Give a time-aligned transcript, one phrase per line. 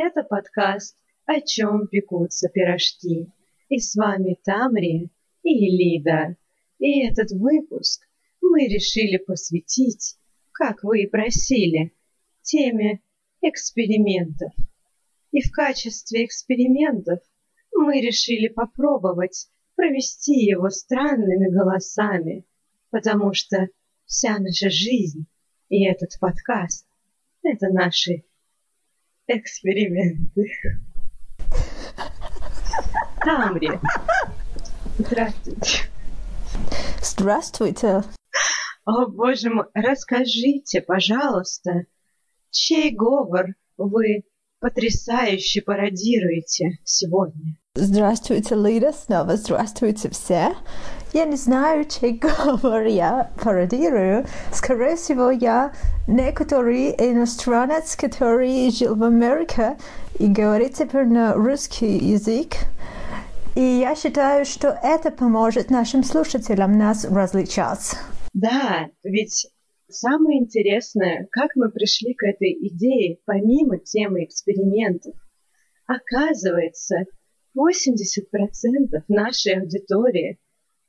[0.00, 0.96] Это подкаст
[1.26, 3.32] «О чем пекутся пирожки».
[3.68, 5.10] И с вами Тамри
[5.42, 6.36] и Лида.
[6.78, 8.06] И этот выпуск
[8.40, 10.16] мы решили посвятить,
[10.52, 11.96] как вы и просили,
[12.42, 13.00] теме
[13.42, 14.52] экспериментов.
[15.32, 17.18] И в качестве экспериментов
[17.72, 22.44] мы решили попробовать провести его странными голосами,
[22.90, 23.66] потому что
[24.06, 25.26] вся наша жизнь
[25.68, 26.86] и этот подкаст—
[27.42, 28.22] это наши
[29.28, 30.50] эксперименты.
[33.22, 33.78] Тамри,
[34.98, 35.90] здравствуйте.
[37.02, 38.02] Здравствуйте.
[38.84, 41.84] О, боже мой, расскажите, пожалуйста,
[42.50, 44.24] чей говор вы
[44.60, 47.58] потрясающе пародируете сегодня?
[47.74, 50.56] Здравствуйте, Лида, снова здравствуйте все.
[51.12, 54.26] Я не знаю, чей говор я пародирую.
[54.52, 55.72] Скорее всего, я
[56.06, 59.78] некоторый иностранец, который жил в Америке
[60.18, 62.54] и говорит теперь на русский язык.
[63.54, 67.94] И я считаю, что это поможет нашим слушателям нас различать.
[68.34, 69.48] Да, ведь
[69.88, 75.14] самое интересное, как мы пришли к этой идее, помимо темы экспериментов.
[75.86, 77.04] Оказывается,
[77.56, 80.38] 80% нашей аудитории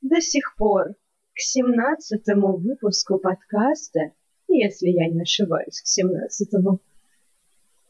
[0.00, 0.94] до сих пор
[1.34, 2.22] к 17
[2.58, 4.12] выпуску подкаста,
[4.48, 6.48] если я не ошибаюсь, к 17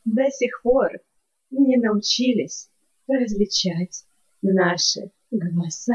[0.04, 1.00] до сих пор
[1.50, 2.70] не научились
[3.06, 4.04] различать
[4.42, 5.94] наши голоса.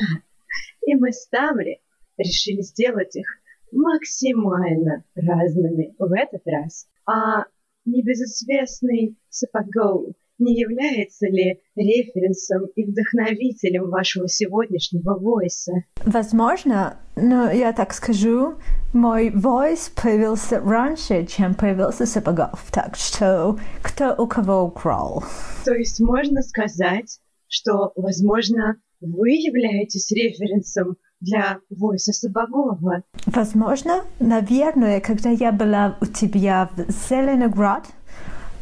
[0.85, 1.81] И мы с Тамри
[2.17, 3.27] решили сделать их
[3.71, 6.87] максимально разными в этот раз.
[7.05, 7.45] А
[7.85, 15.71] небезызвестный Сапогоу не является ли референсом и вдохновителем вашего сегодняшнего войса?
[16.05, 18.55] Возможно, но я так скажу,
[18.93, 25.23] мой войс появился раньше, чем появился Сапогов, так что кто у кого украл.
[25.63, 33.03] То есть можно сказать, что, возможно, вы являетесь референсом для войса Сапогова?
[33.25, 37.85] Возможно, наверное, когда я была у тебя в Зеленоград,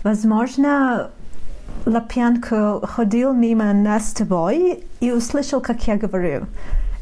[0.03, 1.12] возможно,
[1.85, 6.45] Лапьянко ходил мимо нас с тобой и услышал, как я говорю.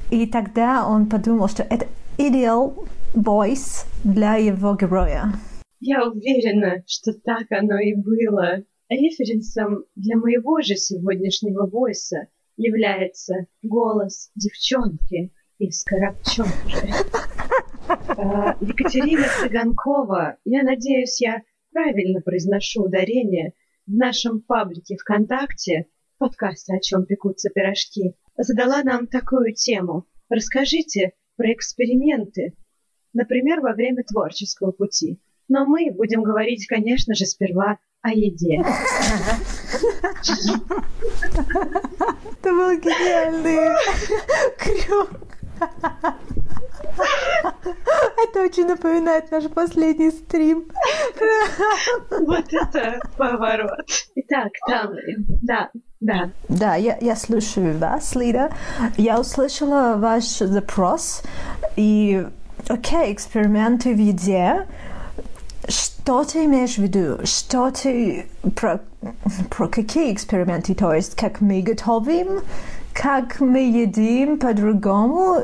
[0.09, 1.87] И тогда он подумал, что это
[2.17, 5.33] идеал бойс для его героя.
[5.79, 8.63] Я уверена, что так оно и было.
[8.89, 12.27] Референсом для моего же сегодняшнего войса
[12.57, 16.93] является голос девчонки из Коробчонки.
[18.61, 23.53] Екатерина Цыганкова, я надеюсь, я правильно произношу ударение,
[23.87, 25.87] в нашем паблике ВКонтакте,
[26.17, 30.05] подкасте «О чем пекутся пирожки», задала нам такую тему.
[30.29, 32.53] Расскажите про эксперименты,
[33.13, 35.19] например, во время творческого пути.
[35.47, 38.63] Но мы будем говорить, конечно же, сперва о еде.
[42.39, 43.75] Это был гениальный
[44.57, 45.09] крюк.
[46.93, 50.65] Это очень напоминает наш последний стрим.
[52.09, 53.85] Вот это поворот.
[54.15, 54.93] Итак, там,
[55.41, 55.69] да,
[55.99, 56.29] да.
[56.49, 58.51] Да, я, я слушаю вас, Лида.
[58.97, 61.23] Я услышала ваш запрос.
[61.75, 62.25] И,
[62.67, 64.67] окей, эксперименты в еде.
[65.67, 67.25] Что ты имеешь в виду?
[67.25, 68.25] Что ты...
[68.55, 68.81] Про,
[69.49, 70.73] про какие эксперименты?
[70.73, 72.41] То есть, как мы готовим?
[72.93, 75.39] Как мы едим по-другому?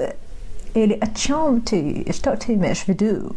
[0.78, 2.06] Или о чем ты?
[2.14, 3.36] Что ты имеешь в виду?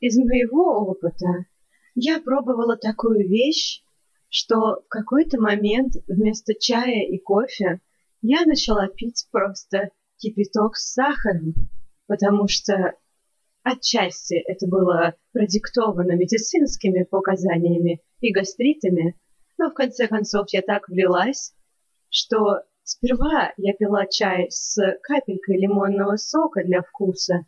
[0.00, 1.46] Из моего опыта
[1.94, 3.82] я пробовала такую вещь,
[4.28, 7.80] что в какой-то момент вместо чая и кофе
[8.20, 11.54] я начала пить просто кипяток с сахаром,
[12.06, 12.92] потому что
[13.62, 19.18] отчасти это было продиктовано медицинскими показаниями и гастритами,
[19.56, 21.54] но в конце концов я так влилась,
[22.10, 27.46] что Сперва я пила чай с капелькой лимонного сока для вкуса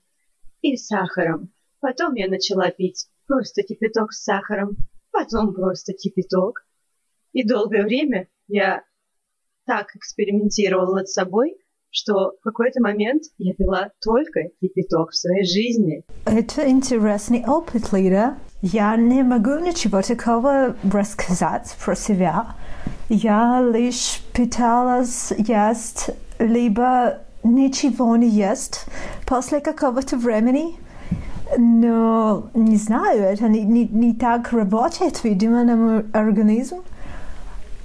[0.62, 1.52] и сахаром.
[1.80, 4.78] Потом я начала пить просто кипяток с сахаром,
[5.12, 6.66] потом просто кипяток.
[7.32, 8.82] И долгое время я
[9.66, 11.58] так экспериментировала над собой,
[11.90, 16.02] что в какой-то момент я пила только кипяток в своей жизни.
[16.24, 18.38] Это интересный опыт, Лида.
[18.62, 22.56] Я не могу ничего такого рассказать про себя.
[23.10, 28.84] Я лишь пыталась есть, либо ничего не есть
[29.24, 30.76] после какого-то времени.
[31.56, 36.82] Но не знаю, это не, не, не так работает, видимо, на организм.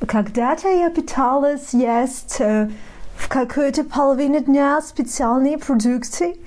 [0.05, 6.37] Когда-то я пыталась есть в какой-то половине дня специальные продукты,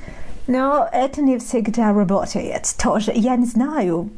[0.46, 3.12] Но это не всегда работает тоже.
[3.14, 4.10] Я не знаю.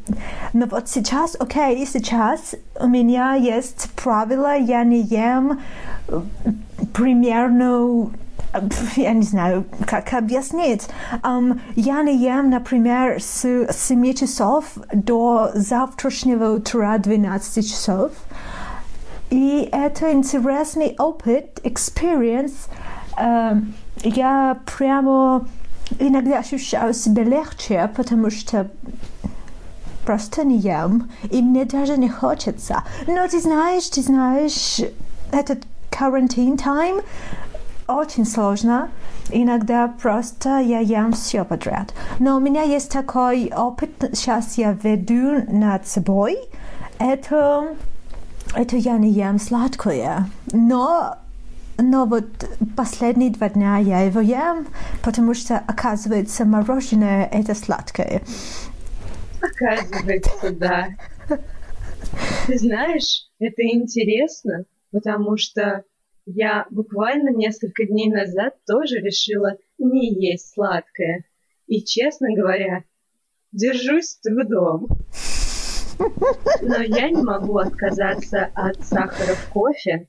[0.52, 5.60] Но вот сейчас, окей, сейчас у меня есть правило, я не ем
[6.08, 6.20] э,
[6.92, 8.10] примерно
[8.96, 10.88] я не знаю, как объяснить.
[11.22, 18.12] Um, я не ем, например, с 7 часов до завтрашнего утра 12 часов.
[19.30, 22.68] И это интересный опыт, experience.
[23.18, 23.72] Um,
[24.04, 25.46] я прямо
[25.98, 28.70] иногда ощущаю себя легче, потому что
[30.04, 32.84] просто не ем, и мне даже не хочется.
[33.06, 34.80] Но ты знаешь, ты знаешь,
[35.32, 37.00] этот карантин тайм
[37.88, 38.88] очень сложно.
[39.30, 41.92] Иногда просто я ем все подряд.
[42.20, 46.38] Но у меня есть такой опыт, сейчас я веду над собой.
[46.98, 47.74] Это,
[48.54, 50.28] это я не ем сладкое.
[50.52, 51.16] Но
[51.78, 52.26] но вот
[52.76, 54.66] последние два дня я его ем,
[55.02, 58.22] потому что, оказывается, мороженое– это сладкое.
[59.40, 60.88] Оказывается, да.
[62.46, 65.84] Ты знаешь, это интересно, потому что
[66.24, 71.24] я буквально несколько дней назад тоже решила не есть сладкое.
[71.66, 72.84] И, честно говоря,
[73.52, 74.88] держусь трудом.
[76.62, 80.08] Но я не могу отказаться от сахара в кофе,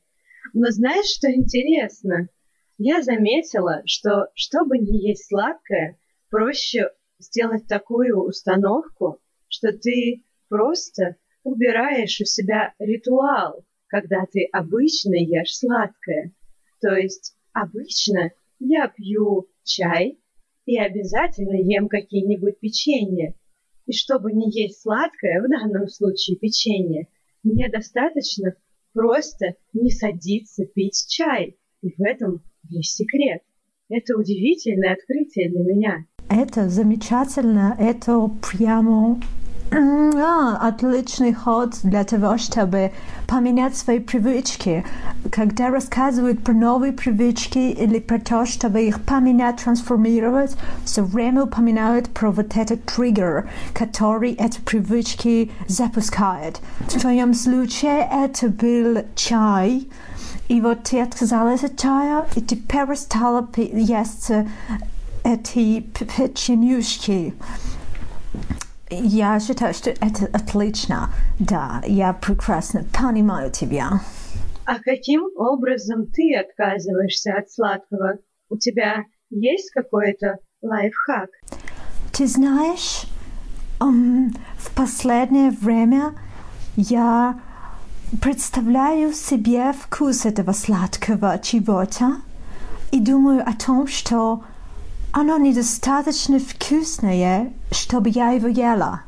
[0.54, 2.30] но знаешь, что интересно?
[2.78, 5.98] Я заметила, что чтобы не есть сладкое,
[6.30, 6.90] проще
[7.20, 16.34] сделать такую установку, что ты просто убираешь у себя ритуал, когда ты обычно ешь сладкое.
[16.82, 20.20] То есть обычно я пью чай
[20.66, 23.34] и обязательно ем какие-нибудь печенья.
[23.86, 27.08] И чтобы не есть сладкое, в данном случае печенье,
[27.44, 28.54] мне достаточно
[28.94, 31.58] просто не садиться пить чай.
[31.82, 33.42] И в этом весь секрет.
[33.90, 36.06] Это удивительное открытие для меня.
[36.30, 39.20] Это замечательно, это прямо
[39.72, 42.92] а, отличный ход для того, чтобы
[43.28, 44.86] поменять свои привычки.
[45.32, 50.56] Когда рассказывают про новые привычки или про то, чтобы их поменять, трансформировать,
[50.86, 56.62] все время упоминают про вот этот триггер, который эти привычки запускает.
[56.80, 59.88] В твоем случае это был чай,
[60.48, 64.32] и вот ты отказалась от чая, и ты перестала есть
[65.24, 67.34] эти печенюшки.
[68.90, 71.10] Я считаю, что это отлично.
[71.40, 74.02] Да, я прекрасно понимаю тебя.
[74.66, 78.20] А каким образом ты отказываешься от сладкого?
[78.50, 81.30] У тебя есть какой-то лайфхак?
[82.14, 83.04] Ты знаешь,
[83.80, 86.14] um, в последнее время
[86.76, 87.40] я
[88.22, 92.22] представляю себе вкус этого сладкого чего-то
[92.92, 94.44] и думаю о том, что
[95.20, 99.02] оно недостаточно вкусное, чтобы я его ела.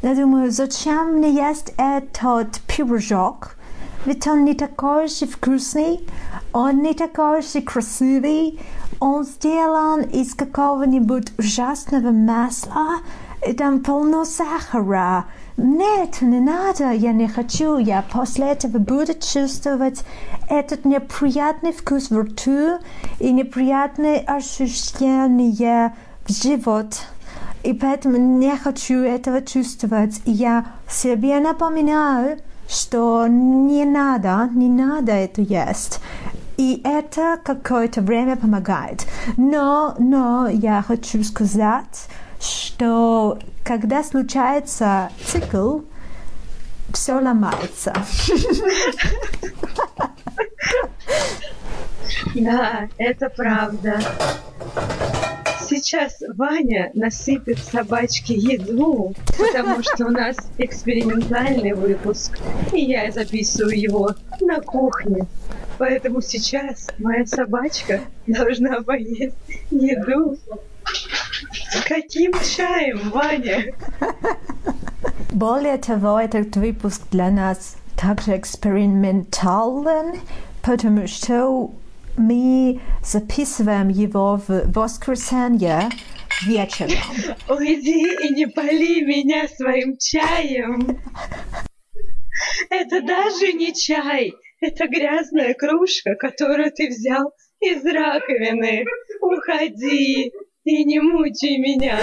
[0.00, 3.56] Я думаю, зачем мне есть этот пирожок?
[4.06, 6.00] Ведь он не такой же вкусный,
[6.54, 8.58] он не такой же красивый,
[9.00, 13.00] он сделан из какого-нибудь ужасного масла,
[13.46, 15.26] и там полно сахара,
[15.56, 17.78] нет, не надо, я не хочу.
[17.78, 20.02] Я после этого буду чувствовать
[20.48, 22.78] этот неприятный вкус в рту
[23.20, 25.94] и неприятное ощущение
[26.26, 27.02] в живот.
[27.62, 30.20] И поэтому не хочу этого чувствовать.
[30.24, 36.00] Я себе напоминаю, что не надо, не надо это есть.
[36.56, 39.06] И это какое-то время помогает.
[39.36, 42.08] Но, но я хочу сказать,
[42.40, 45.80] что когда случается цикл,
[46.92, 47.92] все ломается.
[52.34, 54.00] Да, это правда.
[55.60, 62.38] Сейчас Ваня насыпет собачке еду, потому что у нас экспериментальный выпуск,
[62.72, 65.26] и я записываю его на кухне.
[65.78, 69.34] Поэтому сейчас моя собачка должна поесть
[69.70, 70.38] еду
[71.86, 73.74] Каким чаем, Ваня?
[75.32, 80.20] Более того, этот выпуск для нас также экспериментален,
[80.62, 81.72] потому что
[82.16, 85.88] мы записываем его в воскресенье
[86.42, 86.98] вечером.
[87.48, 90.98] Уйди и не поли меня своим чаем.
[92.70, 94.32] Это даже не чай.
[94.66, 98.86] Это грязная кружка, которую ты взял из раковины.
[99.20, 100.32] Уходи.
[100.64, 101.98] Ты не мучай меня.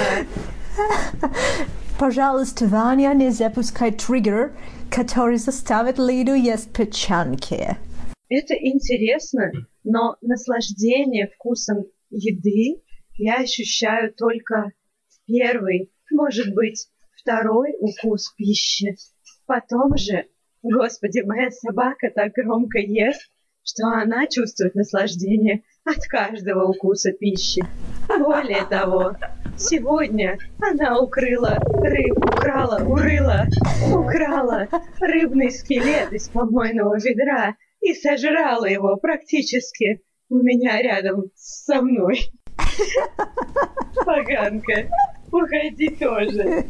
[1.98, 4.56] Пожалуйста, Ваня, не запускай триггер,
[4.92, 7.78] который заставит Лиду есть печеньки.
[8.30, 9.52] Это интересно,
[9.84, 12.84] но наслаждение вкусом еды
[13.16, 14.72] я ощущаю только
[15.26, 16.90] первый, может быть,
[17.20, 18.98] второй укус пищи.
[19.48, 20.28] Потом же,
[20.64, 23.30] господи, моя собака так громко ест,
[23.64, 27.64] что она чувствует наслаждение от каждого укуса пищи.
[28.08, 29.16] Более того,
[29.58, 33.48] сегодня она укрыла рыб, украла, урыла,
[33.94, 34.68] украла
[35.00, 42.20] рыбный скелет из помойного ведра и сожрала его практически у меня рядом со мной.
[44.06, 44.90] Поганка.
[45.32, 46.66] Уходи тоже.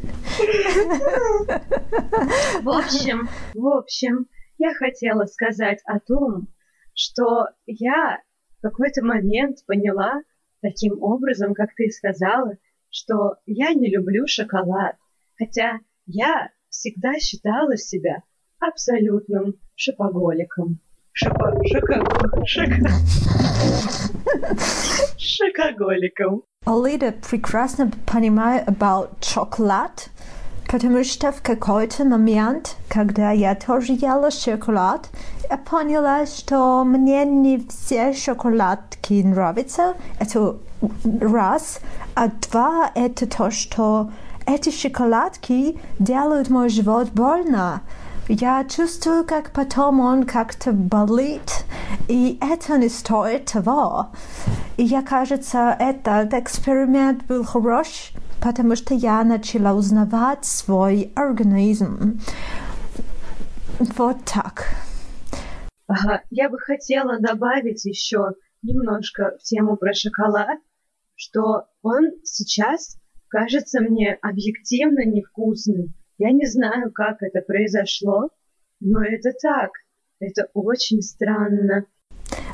[2.61, 6.47] В общем, в общем, я хотела сказать о том,
[6.93, 8.19] что я
[8.57, 10.21] в какой-то момент поняла
[10.61, 12.57] таким образом, как ты сказала,
[12.89, 14.95] что я не люблю шоколад.
[15.37, 18.23] Хотя я всегда считала себя
[18.59, 20.79] абсолютным шопоголиком.
[21.13, 21.51] Шопо...
[21.65, 22.45] Шока...
[22.45, 22.89] Шока...
[25.17, 26.43] Шокоголиком.
[26.65, 30.09] Алида прекрасно понимает about шоколад,
[30.71, 35.09] потому что в какой-то момент, когда я тоже ела шоколад,
[35.49, 39.95] я поняла, что мне не все шоколадки нравятся.
[40.17, 40.55] Это
[41.19, 41.79] раз.
[42.15, 44.11] А два, это то, что
[44.45, 47.81] эти шоколадки делают мой живот больно.
[48.29, 51.65] Я чувствую, как потом он как-то болит,
[52.07, 54.07] и это не стоит того.
[54.77, 62.19] И я, кажется, этот эксперимент был хорош, потому что я начала узнавать свой организм.
[63.79, 64.65] Вот так.
[65.87, 68.31] Ага, я бы хотела добавить еще
[68.61, 70.59] немножко в тему про шоколад,
[71.15, 75.93] что он сейчас кажется мне объективно невкусным.
[76.17, 78.29] Я не знаю, как это произошло,
[78.79, 79.71] но это так.
[80.19, 81.85] Это очень странно.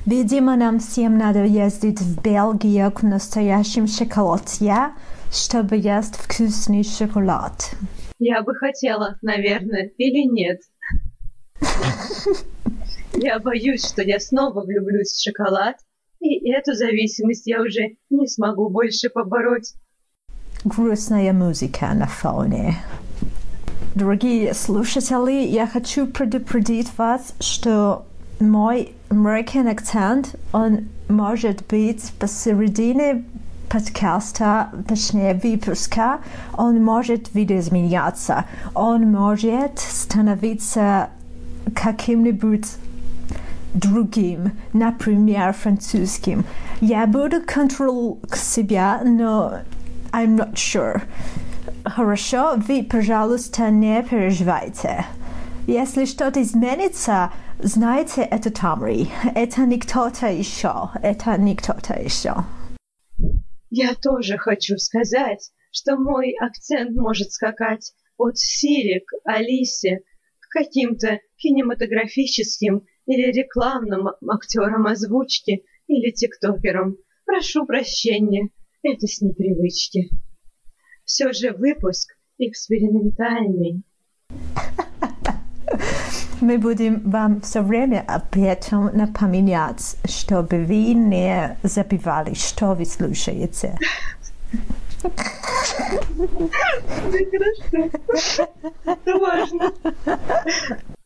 [0.06, 4.94] Видимо, нам всем надо ездить в Бельгию к настоящим шоколадье,
[5.31, 7.72] чтобы есть вкусный шоколад.
[8.19, 10.62] Я бы хотела, наверное, или нет.
[13.13, 15.75] Я боюсь, что я снова влюблюсь в шоколад,
[16.19, 19.74] и эту зависимость я уже не смогу больше побороть.
[20.63, 22.75] Грустная музыка на фоне.
[23.96, 28.05] Дорогие слушатели, я хочу предупредить вас, что
[28.39, 33.25] мой American акцент, он может быть посередине
[33.69, 36.19] подкаста, точнее выпуска,
[36.53, 41.09] он может видоизменяться, он может становиться
[41.75, 42.65] каким-нибудь
[43.74, 46.45] другим, например, французским.
[46.81, 49.59] Я буду контролировать себя, но
[50.12, 51.01] I'm not sure.
[51.83, 55.05] Хорошо, вы, пожалуйста, не переживайте.
[55.67, 59.09] Если что-то изменится, знайте, это Тамри.
[59.36, 60.89] Это не кто-то еще.
[61.01, 62.36] Это не кто-то еще.
[63.69, 70.01] Я тоже хочу сказать, что мой акцент может скакать от Сири к Алисе
[70.39, 76.97] к каким-то кинематографическим или рекламным актерам озвучки или тиктокерам.
[77.25, 78.50] Прошу прощения,
[78.81, 80.09] это с непривычки
[81.07, 83.81] все же выпуск экспериментальный.
[86.41, 93.77] Мы будем вам все время об этом напоминать, чтобы вы не забивали, что вы слушаете.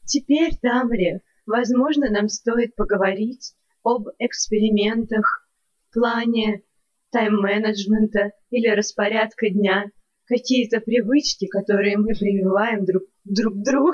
[0.06, 5.48] Теперь, Тамри, возможно, нам стоит поговорить об экспериментах
[5.94, 6.64] плане
[7.12, 9.86] тайм-менеджмента или распорядка дня,
[10.26, 13.94] какие-то привычки, которые мы прививаем друг, друг другу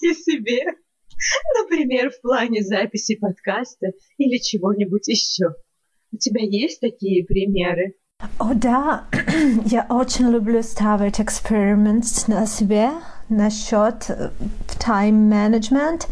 [0.00, 0.64] и себе.
[1.60, 5.54] Например, в плане записи подкаста или чего-нибудь еще.
[6.12, 7.94] У тебя есть такие примеры?
[8.38, 9.04] О да,
[9.66, 12.90] я очень люблю ставить эксперимент на себе
[13.28, 14.08] насчет
[14.84, 16.08] тайм-менеджмент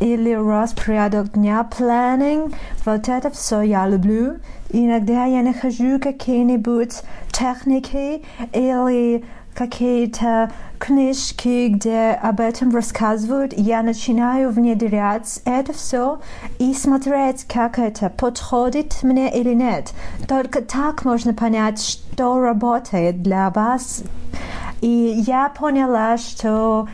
[0.00, 2.54] или распорядок дня, планинг.
[2.84, 4.38] Вот это все я люблю.
[4.70, 7.02] Иногда я нахожу какие-нибудь
[7.32, 9.24] техники или
[9.56, 16.20] какие-то книжки, где об этом рассказывают, я начинаю внедрять это все
[16.58, 19.94] и смотреть, как это подходит мне или нет.
[20.28, 24.02] Только так можно понять, что работает для вас.
[24.82, 26.86] И я поняла, что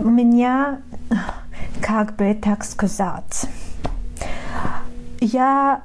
[0.00, 0.80] у меня,
[1.80, 3.46] как бы так сказать,
[5.20, 5.82] я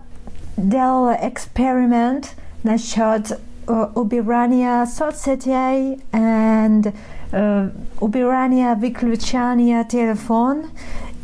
[0.58, 10.66] делала эксперимент насчет uh, убирания соцсетей и uh, убирания выключания телефон.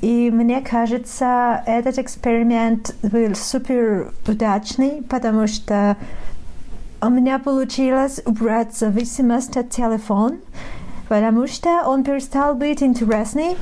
[0.02, 5.96] И мне кажется, этот эксперимент был супер удачный, потому что
[7.04, 10.38] у меня получилось убрать зависимость от телефона,
[11.08, 13.58] потому что он перестал быть интересный,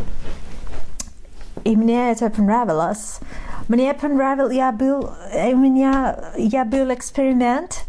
[1.63, 3.19] и мне это понравилось.
[3.67, 7.81] Мне понравилось, я был, у меня, я был эксперимент.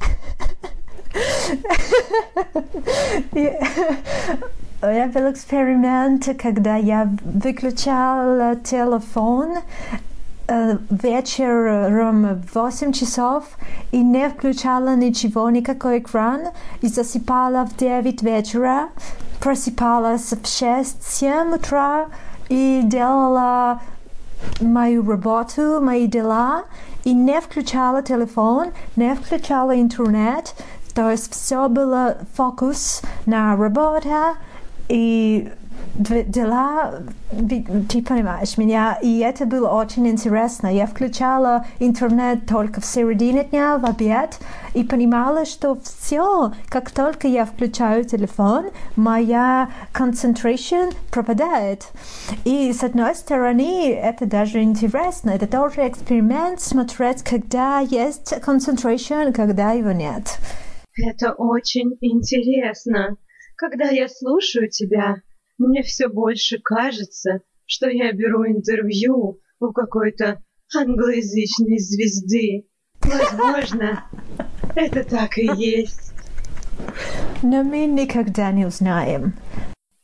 [4.82, 9.58] Я был эксперимент, когда я выключал телефон
[10.90, 13.46] вечером в 8 часов
[13.92, 16.50] и не включала ничего, никакой экран,
[16.82, 18.90] и засыпала в 9 вечера,
[19.40, 22.08] просыпалась в 6-7 утра
[22.50, 23.82] и делала
[24.62, 26.66] мою работу, мои дела,
[27.04, 30.54] и не включала телефон, не включала интернет,
[31.01, 34.35] то есть все было фокус на работе
[34.91, 35.51] и
[35.95, 36.93] дела,
[37.31, 40.67] ты понимаешь меня, и это было очень интересно.
[40.67, 44.39] Я включала интернет только в середине дня, в обед,
[44.75, 51.89] и понимала, что все, как только я включаю телефон, моя concentration пропадает.
[52.45, 59.71] И с одной стороны, это даже интересно, это тоже эксперимент смотреть, когда есть concentration, когда
[59.71, 60.39] его нет.
[60.97, 63.17] Это очень интересно.
[63.57, 65.23] Когда я слушаю тебя,
[65.59, 70.43] мне все больше кажется, что я беру интервью у какой-то
[70.75, 72.67] англоязычной звезды.
[73.03, 74.05] Возможно,
[74.75, 76.13] это так и есть.
[77.43, 79.35] Но мы никогда не узнаем.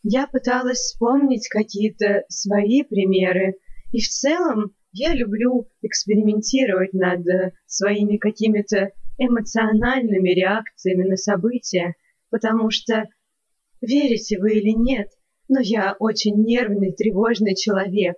[0.02, 3.54] Я пыталась вспомнить какие-то свои примеры,
[3.92, 7.24] и в целом я люблю экспериментировать над
[7.66, 11.94] своими какими-то эмоциональными реакциями на события,
[12.30, 13.08] потому что,
[13.80, 15.10] верите вы или нет,
[15.48, 18.16] но я очень нервный, тревожный человек.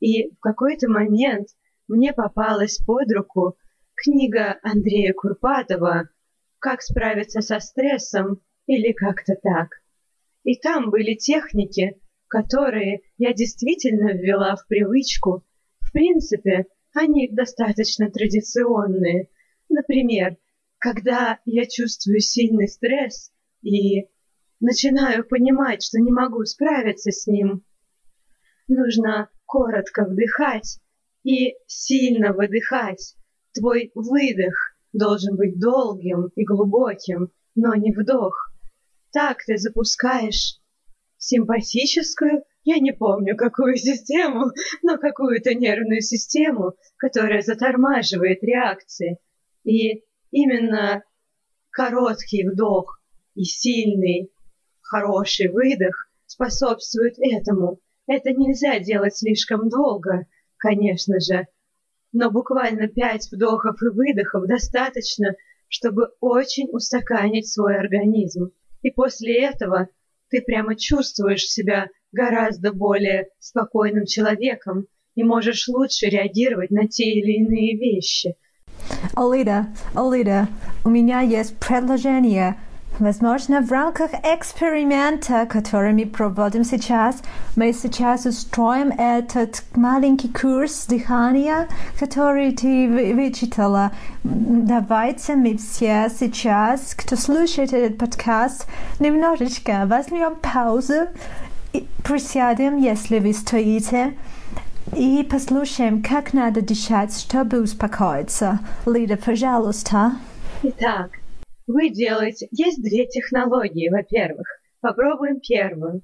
[0.00, 1.48] И в какой-то момент
[1.88, 3.56] мне попалась под руку
[3.94, 6.08] книга Андрея Курпатова
[6.58, 9.68] «Как справиться со стрессом» или как-то так.
[10.44, 15.44] И там были техники, которые я действительно ввела в привычку.
[15.80, 19.28] В принципе, они достаточно традиционные.
[19.70, 20.36] Например,
[20.78, 23.30] когда я чувствую сильный стресс
[23.62, 24.08] и
[24.58, 27.64] начинаю понимать, что не могу справиться с ним.
[28.66, 30.80] Нужно коротко вдыхать
[31.22, 33.14] и сильно выдыхать.
[33.54, 38.52] Твой выдох должен быть долгим и глубоким, но не вдох.
[39.12, 40.60] Так ты запускаешь
[41.16, 44.50] симпатическую, я не помню какую систему,
[44.82, 49.18] но какую-то нервную систему, которая затормаживает реакции.
[49.64, 51.02] И именно
[51.70, 53.00] короткий вдох
[53.34, 54.30] и сильный
[54.90, 57.78] Хороший выдох способствует этому.
[58.08, 61.46] Это нельзя делать слишком долго, конечно же,
[62.10, 65.36] но буквально пять вдохов и выдохов достаточно,
[65.68, 68.50] чтобы очень устаканить свой организм.
[68.82, 69.88] И после этого
[70.28, 77.44] ты прямо чувствуешь себя гораздо более спокойным человеком и можешь лучше реагировать на те или
[77.44, 78.34] иные вещи.
[79.14, 80.48] Алида, Алида,
[80.84, 82.56] у меня есть предложение–
[83.00, 87.22] Возможно, в рамках эксперимента, который мы проводим сейчас,
[87.56, 91.66] мы сейчас устроим этот маленький курс дыхания,
[91.98, 93.92] который ты вычитала.
[94.22, 98.66] Давайте мы все сейчас, кто слушает этот подкаст,
[98.98, 101.08] немножечко возьмем паузу
[101.72, 104.12] и присядем, если вы стоите,
[104.96, 108.60] и послушаем, как надо дышать, чтобы успокоиться.
[108.86, 110.12] Лида, пожалуйста.
[110.62, 111.10] Итак,
[111.66, 112.48] вы делаете...
[112.50, 114.46] Есть две технологии, во-первых.
[114.80, 116.02] Попробуем первую.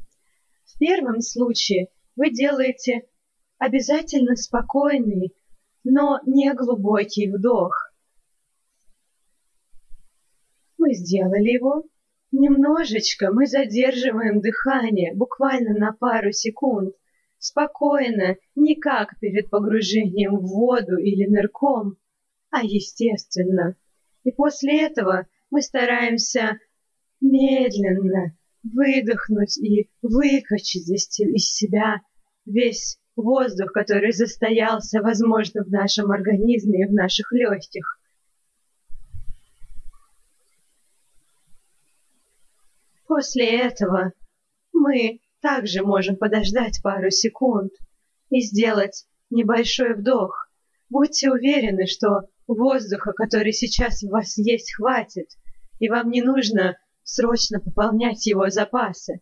[0.65, 3.03] В первом случае вы делаете
[3.59, 5.35] обязательно спокойный,
[5.85, 7.93] но не глубокий вдох.
[10.79, 11.85] Мы сделали его.
[12.33, 16.95] Немножечко мы задерживаем дыхание, буквально на пару секунд.
[17.39, 18.37] Спокойно,
[18.67, 21.97] не как перед погружением в воду или нырком,
[22.51, 23.77] а естественно.
[24.25, 26.59] И после этого мы стараемся
[27.21, 32.01] медленно выдохнуть и выкачать из себя
[32.45, 38.01] весь воздух, который застоялся, возможно, в нашем организме и в наших легких.
[43.07, 44.13] После этого
[44.73, 47.73] мы также можем подождать пару секунд
[48.31, 50.49] и сделать небольшой вдох.
[50.89, 55.31] Будьте уверены, что Воздуха, который сейчас у вас есть, хватит,
[55.81, 59.21] и вам не нужно срочно пополнять его запасы.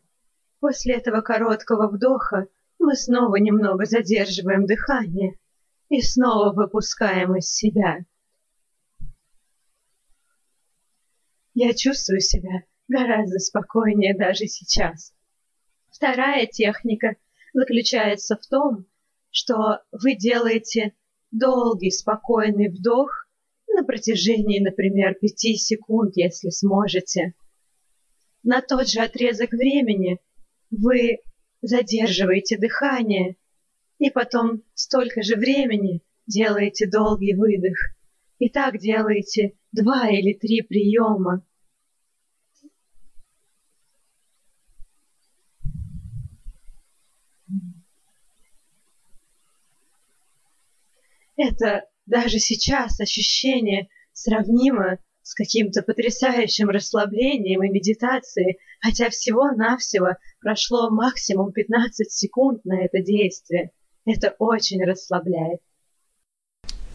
[0.60, 5.38] После этого короткого вдоха мы снова немного задерживаем дыхание
[5.88, 8.04] и снова выпускаем из себя.
[11.54, 15.14] Я чувствую себя гораздо спокойнее даже сейчас.
[15.90, 17.16] Вторая техника
[17.54, 18.86] заключается в том,
[19.34, 20.94] что вы делаете
[21.32, 23.26] долгий спокойный вдох
[23.66, 27.34] на протяжении, например, пяти секунд, если сможете.
[28.44, 30.20] На тот же отрезок времени
[30.70, 31.18] вы
[31.62, 33.36] задерживаете дыхание
[33.98, 37.76] и потом столько же времени делаете долгий выдох.
[38.38, 41.44] И так делаете два или три приема.
[51.36, 61.52] Это даже сейчас ощущение сравнимо с каким-то потрясающим расслаблением и медитацией, хотя всего-навсего прошло максимум
[61.52, 63.70] 15 секунд на это действие.
[64.04, 65.60] Это очень расслабляет.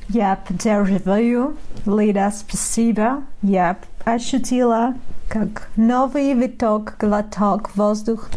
[0.10, 1.58] Я поддерживаю.
[1.86, 3.26] Лида, спасибо.
[3.42, 4.96] Я ощутила,
[5.28, 8.30] как новый виток, глоток воздух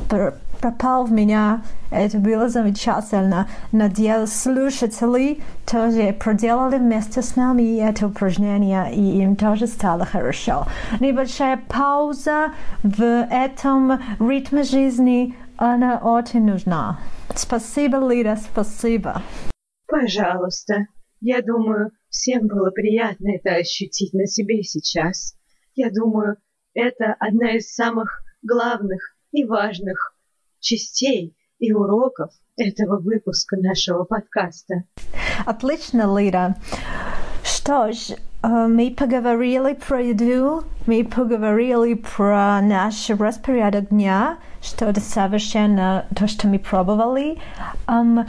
[0.63, 1.63] пропал в меня.
[1.91, 3.49] Это было замечательно.
[3.73, 10.67] Надеюсь, слушатели тоже проделали вместе с нами это упражнение, и им тоже стало хорошо.
[11.01, 16.99] Небольшая пауза в этом ритме жизни, она очень нужна.
[17.35, 19.23] Спасибо, Лида, спасибо.
[19.87, 20.87] Пожалуйста.
[21.21, 25.35] Я думаю, всем было приятно это ощутить на себе сейчас.
[25.75, 26.37] Я думаю,
[26.75, 30.13] это одна из самых главных и важных
[30.63, 34.85] частей и уроков этого выпуска нашего подкаста.
[35.45, 36.57] Отлично, Лида.
[37.45, 46.07] Что ж, мы поговорили про еду, мы поговорили про наш распорядок дня, что это совершенно
[46.17, 47.39] то, что мы пробовали.
[47.87, 48.27] Um,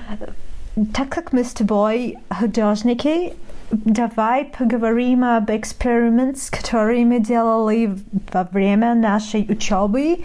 [0.94, 3.34] так как мы с тобой художники,
[3.72, 7.96] давай поговорим об экспериментах, которые мы делали
[8.32, 10.24] во время нашей учебы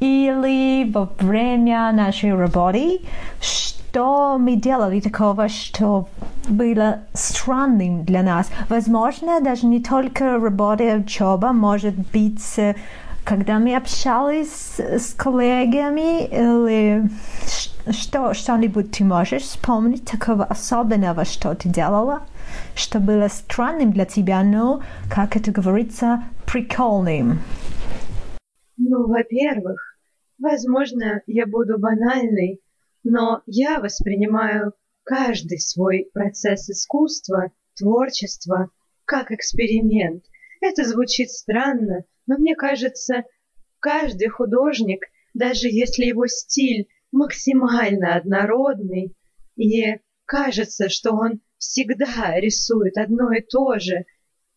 [0.00, 3.00] или во время нашей работы.
[3.40, 6.08] Что мы делали такого, что
[6.48, 8.50] было странным для нас?
[8.68, 12.60] Возможно, даже не только работа и учеба, может быть,
[13.24, 17.10] когда мы общались с коллегами или
[17.90, 22.20] что, что-нибудь ты можешь вспомнить такого особенного, что ты делала,
[22.74, 27.40] что было странным для тебя, но, как это говорится, прикольным?
[28.76, 29.98] Ну, во-первых,
[30.38, 32.60] возможно, я буду банальной,
[33.04, 38.70] но я воспринимаю каждый свой процесс искусства, творчества,
[39.04, 40.24] как эксперимент.
[40.60, 43.24] Это звучит странно, но мне кажется,
[43.78, 49.14] каждый художник, даже если его стиль максимально однородный,
[49.56, 54.04] и кажется, что он всегда рисует одно и то же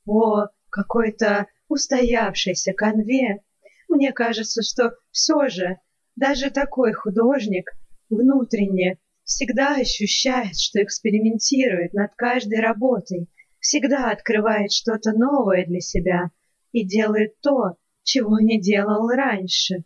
[0.04, 3.42] по какой-то устоявшейся конве.
[3.90, 5.80] Мне кажется, что все же
[6.16, 7.72] даже такой художник
[8.10, 13.28] внутренне всегда ощущает, что экспериментирует над каждой работой,
[13.60, 16.30] всегда открывает что-то новое для себя
[16.72, 19.84] и делает то, чего не делал раньше.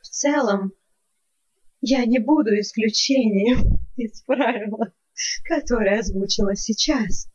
[0.00, 0.72] В целом,
[1.80, 4.92] я не буду исключением из правила,
[5.44, 7.28] которое озвучила сейчас.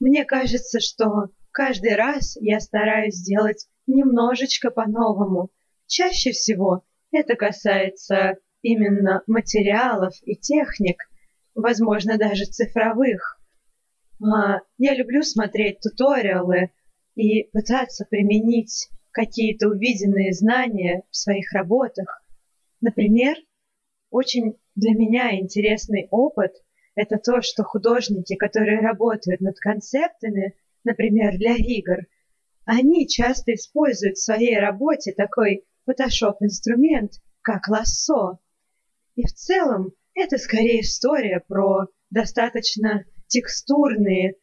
[0.00, 5.50] Мне кажется, что каждый раз я стараюсь сделать немножечко по-новому.
[5.86, 11.02] Чаще всего это касается именно материалов и техник,
[11.54, 13.40] возможно, даже цифровых.
[14.22, 16.70] А, я люблю смотреть туториалы
[17.14, 22.24] и пытаться применить какие-то увиденные знания в своих работах.
[22.80, 23.36] Например,
[24.10, 26.52] очень для меня интересный опыт–
[26.94, 32.06] это то, что художники, которые работают над концептами, например, для игр,
[32.70, 38.38] они часто используют в своей работе такой фотошоп-инструмент, как лассо.
[39.16, 44.36] И в целом это скорее история про достаточно текстурные, э,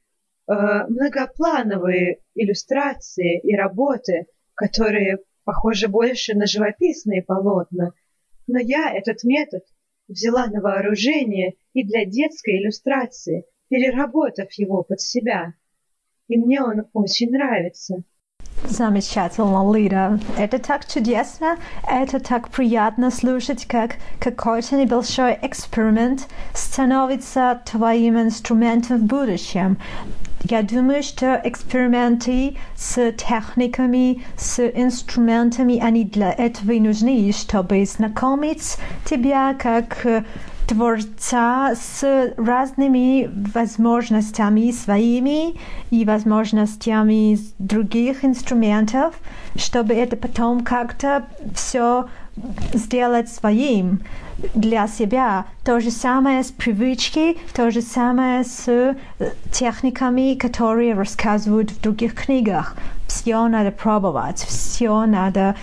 [0.47, 7.93] многоплановые иллюстрации и работы, которые похожи больше на живописные полотна–
[8.47, 9.63] но я этот метод
[10.07, 15.53] взяла на вооружение и для детской иллюстрации, переработав его под себя.
[16.27, 18.03] И мне он очень нравится.
[18.63, 20.19] Замечательно, Лида.
[20.37, 29.03] Это так чудесно, это так приятно слушать, как какой-то небольшой эксперимент становится твоим инструментом в
[29.03, 29.77] будущем.
[30.47, 38.77] Я думаю, что эксперименты с техниками, с инструментами, они для этого и нужны, чтобы знакомить
[39.05, 40.05] тебя как
[40.67, 45.59] творца с разными возможностями своими
[45.91, 49.15] и возможностями других инструментов,
[49.55, 52.07] чтобы это потом как-то все
[52.73, 54.01] сделать своим
[54.53, 55.45] для себя.
[55.63, 58.95] То же самое с привычки, то же самое с
[59.51, 62.75] техниками, которые рассказывают в других книгах.
[63.07, 65.55] Все надо пробовать, все надо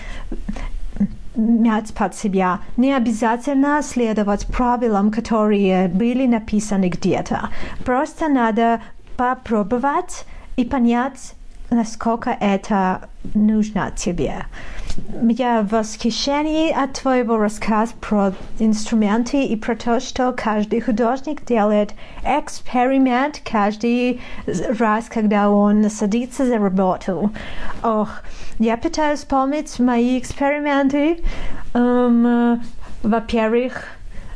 [1.35, 2.59] мять под себя.
[2.77, 7.49] Не обязательно следовать правилам, которые были написаны где-то.
[7.85, 8.81] Просто надо
[9.17, 11.33] попробовать и понять,
[11.73, 14.45] насколько это нужно тебе.
[15.23, 21.93] Я в восхищении от твоего рассказа про инструменты и про то, что каждый художник делает
[22.23, 24.21] эксперимент каждый
[24.77, 27.31] раз, когда он садится за работу.
[27.83, 28.09] Ох,
[28.59, 31.23] я пытаюсь вспомнить мои эксперименты.
[31.73, 32.61] Um,
[33.01, 33.85] во-первых,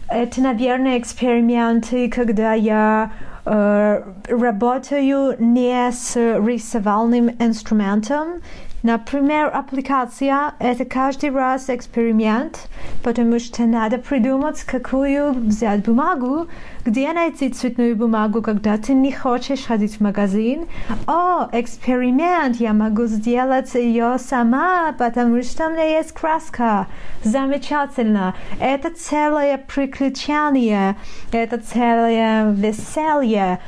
[0.10, 3.12] это, наверное, эксперименты, когда я
[3.48, 8.42] работаю не с рисовальным инструментом,
[8.88, 12.70] Например, аппликация– это каждый раз эксперимент,
[13.04, 16.48] потому что надо придумать, какую взять бумагу,
[16.86, 20.68] где найти цветную бумагу, когда ты не хочешь ходить в магазин.
[21.06, 26.88] О, эксперимент, я могу сделать ее сама, потому что у меня есть краска.
[27.26, 28.36] Замечательно.
[28.62, 30.96] Это целое приключение,
[31.34, 33.60] это целое веселье.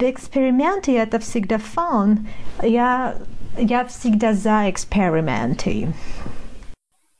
[0.00, 2.26] Эксперименты– это всегда фон.
[2.60, 3.14] Я
[3.58, 5.88] я всегда за эксперименты.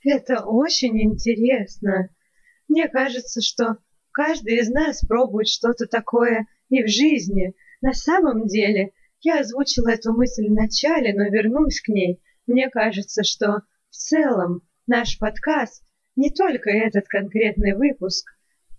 [0.04, 2.10] Это очень интересно.
[2.68, 3.78] Мне кажется, что
[4.12, 7.54] каждый из нас пробует что-то такое и в жизни.
[7.80, 12.20] На самом деле, я озвучила эту мысль в начале, но вернусь к ней.
[12.46, 15.84] Мне кажется, что в целом наш подкаст,
[16.16, 18.26] не только этот конкретный выпуск,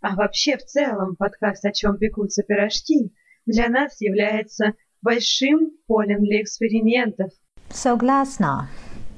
[0.01, 3.13] а вообще в целом подкаст «О чем пекутся пирожки»
[3.45, 7.31] для нас является большим полем для экспериментов.
[7.69, 8.69] Согласна.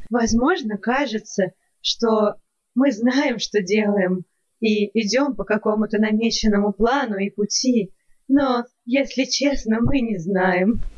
[0.09, 2.35] Возможно, кажется, что
[2.75, 4.25] мы знаем, что делаем,
[4.59, 7.91] и идем по какому-то намеченному плану и пути,
[8.27, 10.81] но, если честно, мы не знаем.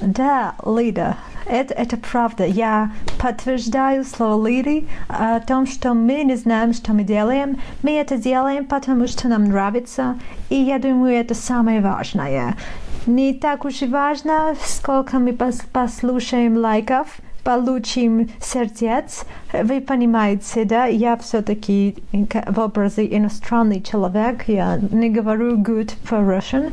[0.00, 1.16] Да, Лида,
[1.46, 2.44] это, это правда.
[2.44, 7.60] Я подтверждаю слово Лиды о том, что мы не знаем, что мы делаем.
[7.82, 10.18] Мы это делаем, потому что нам нравится.
[10.50, 12.54] И я думаю, это самое важное.
[13.08, 15.32] Не так уж важно, сколько мы
[15.72, 17.06] послушаем лайков,
[17.42, 19.24] получим сердец.
[19.50, 20.84] Вы понимаете, да?
[20.84, 24.46] Я все-таки в образе иностранный человек.
[24.46, 26.70] Я не говорю good по-russian.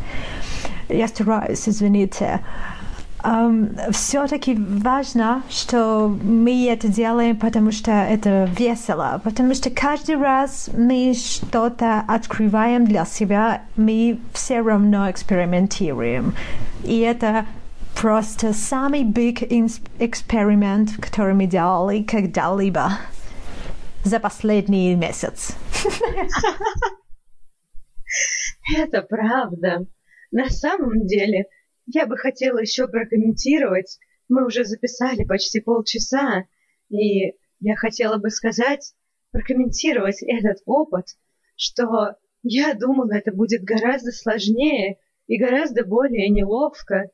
[0.89, 2.41] Я стараюсь, извините
[3.91, 11.13] все-таки важно, что мы это делаем, потому что это весело, потому что каждый раз мы
[11.15, 16.35] что-то открываем для себя, мы все равно экспериментируем.
[16.83, 17.45] И это
[17.95, 19.43] просто самый big
[19.99, 22.91] эксперимент, который мы делали когда-либо
[24.03, 25.55] за последний месяц.
[28.77, 29.85] Это правда.
[30.31, 31.45] На самом деле,
[31.85, 33.99] я бы хотела еще прокомментировать.
[34.27, 36.45] Мы уже записали почти полчаса,
[36.89, 38.93] и я хотела бы сказать,
[39.31, 41.05] прокомментировать этот опыт,
[41.55, 47.09] что я думала, это будет гораздо сложнее и гораздо более неловко,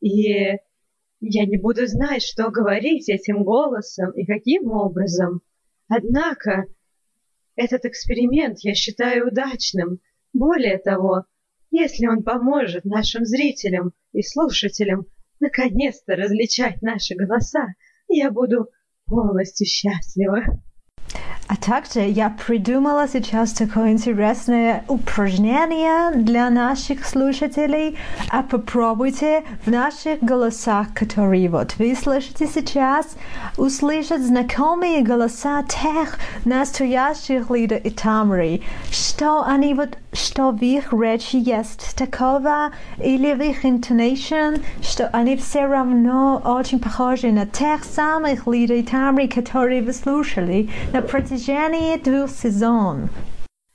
[0.00, 0.58] и
[1.20, 5.40] я не буду знать, что говорить этим голосом и каким образом.
[5.88, 6.66] Однако
[7.56, 10.00] этот эксперимент я считаю удачным.
[10.32, 11.24] Более того,
[11.70, 15.06] если он поможет нашим зрителям и слушателям
[15.40, 17.66] наконец-то различать наши голоса,
[18.08, 18.68] я буду
[19.06, 20.42] полностью счастлива.
[21.48, 27.96] А также я придумала сейчас такое интересное упражнение для наших слушателей.
[28.30, 33.16] А попробуйте в наших голосах, которые вот вы слышите сейчас,
[33.56, 38.62] услышать знакомые голоса тех настоящих лидеров и тамри.
[38.90, 45.36] Что они вот, что в их речи есть такого, или в их intonation, что они
[45.36, 52.30] все равно очень похожи на тех самых и тамри, которые вы слушали на протяжении двух
[52.30, 53.10] сезон.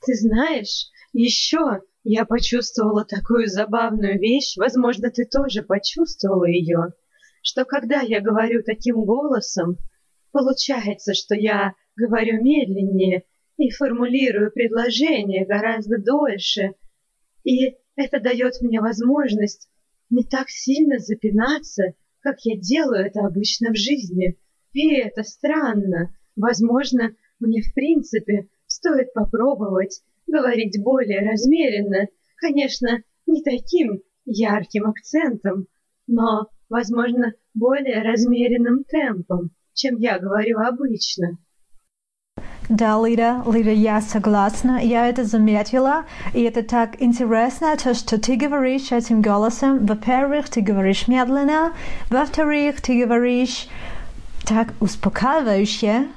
[0.06, 6.94] Ты знаешь, еще я почувствовала такую забавную вещь, возможно, ты тоже почувствовала ее,
[7.44, 9.78] что когда я говорю таким голосом,
[10.32, 13.24] получается, что я говорю медленнее
[13.68, 16.74] и формулирую предложение гораздо дольше,
[17.44, 19.70] и это дает мне возможность
[20.10, 24.38] не так сильно запинаться, как я делаю это обычно в жизни.
[24.74, 26.16] И это странно.
[26.36, 35.68] Возможно, мне в принципе Стоит попробовать говорить более размеренно, конечно, не таким ярким акцентом,
[36.08, 41.38] но, возможно, более размеренным темпом, чем я говорю обычно.
[42.72, 48.38] Да, Лида, Лида, я согласна, я это заметила, и это так интересно, то, что ты
[48.38, 49.86] говоришь этим голосом.
[49.86, 51.74] Во-первых, ты говоришь медленно,
[52.10, 53.68] во-вторых, ты говоришь
[54.48, 56.08] так успокаивающе,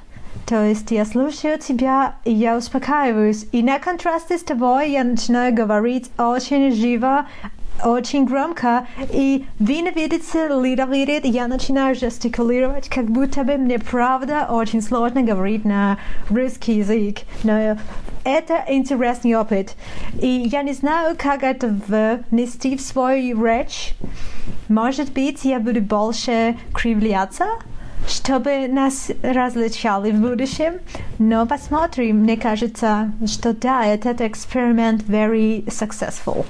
[0.45, 3.47] то есть я слушаю тебя, и я успокаиваюсь.
[3.51, 7.25] И на контрасте с тобой я начинаю говорить очень живо,
[7.83, 13.79] очень громко, и вы не видите, Лида видит, я начинаю жестикулировать, как будто бы мне
[13.79, 15.97] правда очень сложно говорить на
[16.29, 17.19] русский язык.
[17.43, 17.77] Но
[18.23, 19.75] это интересный опыт.
[20.21, 21.67] И я не знаю, как это
[22.31, 23.95] внести в свою речь.
[24.67, 27.45] Может быть, я буду больше кривляться,
[28.07, 30.79] чтобы нас различали в будущем.
[31.19, 36.45] Но посмотрим, мне кажется, что да, этот эксперимент very successful.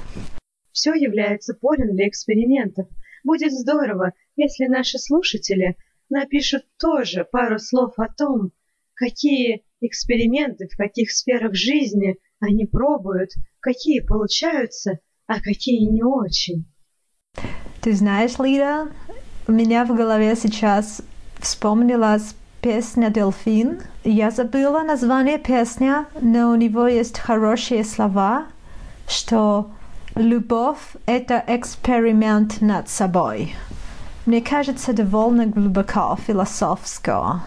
[0.75, 2.89] Все является полем для экспериментов.
[3.23, 5.77] Будет здорово, если наши слушатели
[6.09, 8.51] напишут тоже пару слов о том,
[8.93, 13.29] какие эксперименты в каких сферах жизни они пробуют,
[13.61, 16.65] какие получаются, а какие не очень.
[17.81, 18.91] Ты знаешь, Лида,
[19.47, 21.01] у меня в голове сейчас
[21.39, 23.79] вспомнилась песня «Дельфин».
[24.03, 28.47] Я забыла название песни, но у него есть хорошие слова,
[29.07, 29.71] что
[30.15, 33.53] Любовь– это эксперимент над собой.
[34.25, 37.43] Мне кажется, довольно глубоко философского.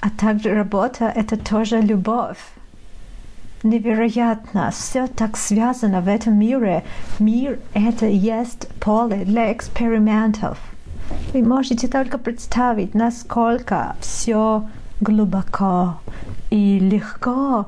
[0.00, 2.38] А также работа– это тоже любовь.
[3.62, 6.84] Невероятно, все так связано в этом мире.
[7.18, 10.56] Мир– это есть поле для экспериментов.
[11.34, 14.66] Вы можете только представить, насколько все
[15.02, 15.98] глубоко
[16.48, 17.66] и легко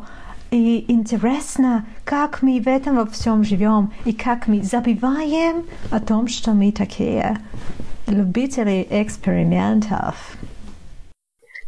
[0.57, 6.29] и интересно, как мы в этом во всем живем и как мы забиваем о том,
[6.29, 7.39] что мы такие
[8.07, 10.37] любители экспериментов.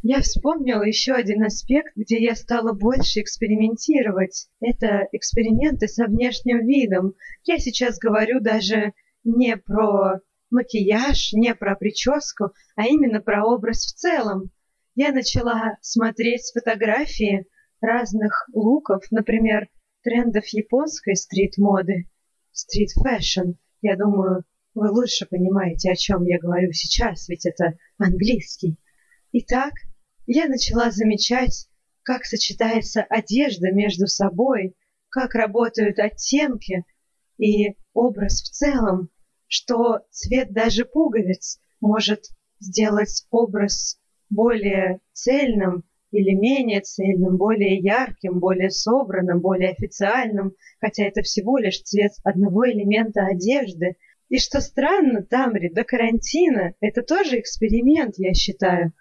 [0.02, 4.48] Я вспомнила еще один аспект, где я стала больше экспериментировать.
[4.60, 7.14] Это эксперименты со внешним видом.
[7.44, 8.92] Я сейчас говорю даже
[9.24, 10.20] не про
[10.50, 14.50] макияж, не про прическу, а именно про образ в целом.
[14.94, 17.46] Я начала смотреть фотографии
[17.80, 19.68] разных луков, например,
[20.02, 22.08] трендов японской street-моды,
[22.52, 23.52] street fashion.
[23.82, 28.76] Я думаю, вы лучше понимаете, о чем я говорю сейчас, ведь это английский.
[29.32, 29.72] Итак,
[30.26, 31.68] я начала замечать,
[32.02, 34.76] как сочетается одежда между собой,
[35.08, 36.84] как работают оттенки
[37.38, 39.10] и образ в целом,
[39.46, 42.26] что цвет даже пуговиц может
[42.60, 43.98] сделать образ
[44.30, 51.82] более цельным или менее цельным, более ярким, более собранным, более официальным, хотя это всего лишь
[51.82, 53.96] цвет одного элемента одежды.
[54.28, 58.92] И что странно, Тамри, до карантина, это тоже эксперимент, я считаю.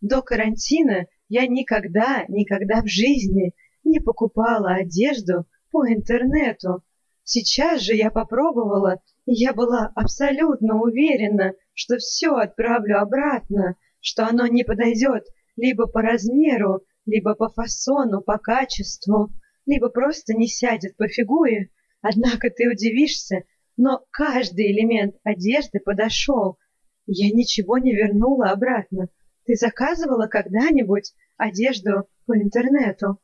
[0.00, 3.52] До карантина я никогда, никогда в жизни
[3.84, 6.82] не покупала одежду по интернету.
[7.22, 14.46] Сейчас же я попробовала, и я была абсолютно уверена, что все отправлю обратно, что оно
[14.46, 15.24] не подойдет
[15.60, 19.30] либо по размеру, либо по фасону, по качеству,
[19.66, 21.70] либо просто не сядет по фигуре.
[22.00, 23.44] Однако ты удивишься,
[23.76, 26.58] но каждый элемент одежды подошел.
[27.06, 29.08] Я ничего не вернула обратно.
[29.44, 33.18] Ты заказывала когда-нибудь одежду по интернету?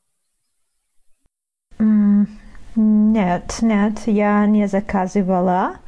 [1.79, 5.81] Нет, нет, я не заказывала.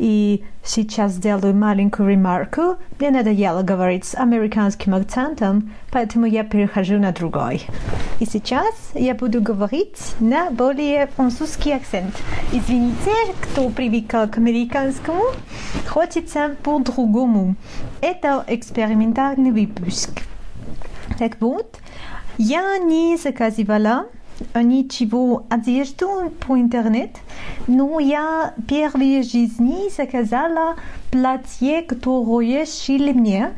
[0.00, 2.78] И сейчас сделаю маленькую ремарку.
[2.98, 7.66] Мне надоело говорить с американским акцентом, поэтому я перехожу на другой.
[8.18, 12.14] И сейчас я буду говорить на более французский акцент.
[12.50, 15.22] Извините, кто привыкал к американскому,
[15.86, 17.56] хочется по-другому.
[18.00, 20.22] Это экспериментальный выпуск.
[21.18, 21.76] Так вот,
[22.38, 24.06] я не заказывала
[24.54, 27.10] ничего одежду по интернет,
[27.66, 30.76] но я первые жизни заказала
[31.10, 33.52] платье, которое шили мне.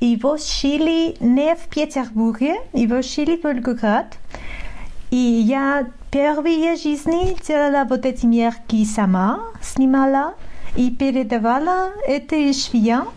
[0.00, 4.16] Его шили не в Петербурге, его шили в Волгоград.
[5.10, 10.34] И я первые жизни делала вот эти мерки сама, снимала
[10.76, 13.08] и передавала это швеям.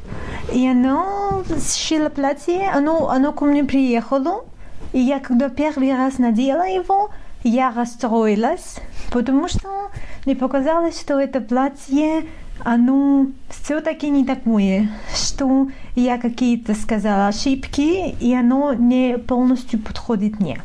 [0.51, 4.43] И оно шило платье, оно, оно ко мне приехало.
[4.93, 7.09] И я когда первый раз надела его,
[7.43, 8.77] я расстроилась,
[9.11, 9.89] потому что
[10.25, 12.25] мне показалось, что это платье,
[12.63, 20.61] оно все-таки не такое, что я какие-то сказала ошибки, и оно не полностью подходит мне.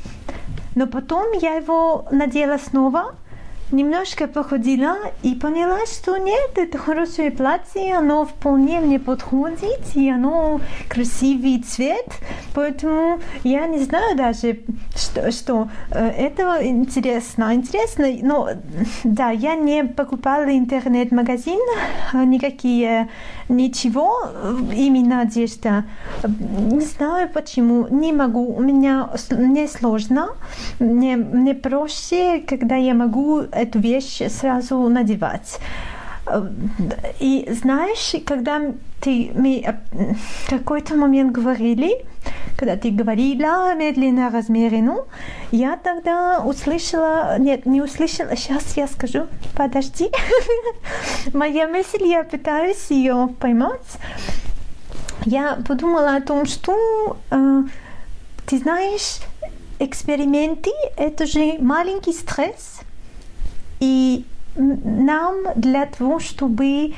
[0.74, 3.14] Но потом я его надела снова,
[3.72, 10.60] немножко походила и поняла, что нет, это хорошее платье, оно вполне мне подходит, и оно
[10.88, 12.06] красивый цвет,
[12.54, 14.60] поэтому я не знаю даже,
[14.96, 17.54] что, что э, это интересно.
[17.54, 18.50] Интересно, но
[19.04, 21.60] да, я не покупала интернет-магазин,
[22.12, 23.08] никакие,
[23.48, 24.30] ничего,
[24.74, 25.84] именно одежда.
[26.24, 30.28] Не знаю почему, не могу, у меня не сложно,
[30.78, 35.58] мне, мне проще, когда я могу эту вещь сразу надевать.
[37.20, 38.60] И знаешь, когда
[39.00, 39.78] ты мы
[40.48, 42.04] какой-то момент говорили,
[42.56, 45.04] когда ты говорила медленно, размеренно,
[45.52, 50.10] я тогда услышала, нет, не услышала, сейчас я скажу, подожди.
[51.32, 53.98] Моя мысль, я пытаюсь ее поймать.
[55.24, 57.62] Я подумала о том, что э,
[58.46, 59.18] ты знаешь,
[59.78, 62.80] эксперименты– это же маленький стресс,
[63.80, 64.24] и
[64.58, 66.94] нам для того, чтобы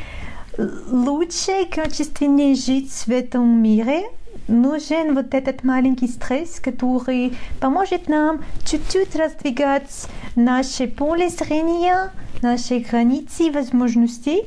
[0.58, 4.04] лучше и качественнее жить в этом мире,
[4.48, 13.50] нужен вот этот маленький стресс, который поможет нам чуть-чуть раздвигать наше поле зрения, наши границы
[13.52, 14.44] возможностей.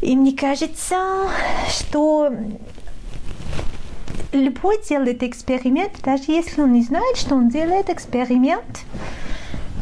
[0.00, 1.28] И мне кажется,
[1.68, 2.34] что
[4.32, 8.80] любой делает эксперимент, даже если он не знает, что он делает эксперимент,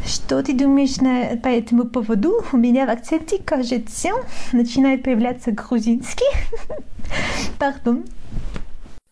[0.05, 2.43] что ты думаешь на, по этому поводу?
[2.51, 4.09] У меня в акценте, кажется,
[4.53, 6.25] начинает появляться грузинский.
[7.59, 8.05] Пардон.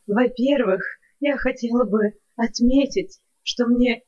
[0.08, 0.82] Во-первых,
[1.20, 4.02] я хотела бы отметить, что мне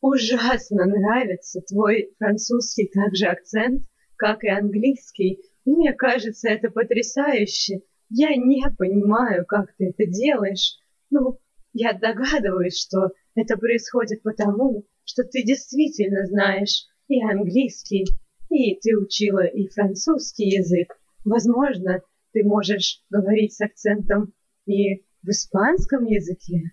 [0.00, 3.82] ужасно нравится твой французский также акцент,
[4.16, 5.40] как и английский.
[5.64, 7.80] Мне кажется, это потрясающе.
[8.10, 10.78] Я не понимаю, как ты это делаешь.
[11.10, 11.38] Ну,
[11.72, 18.06] я догадываюсь, что это происходит потому, что ты действительно знаешь и английский,
[18.50, 20.98] и ты учила и французский язык.
[21.24, 22.00] Возможно,
[22.32, 24.32] ты можешь говорить с акцентом
[24.66, 26.72] и в испанском языке.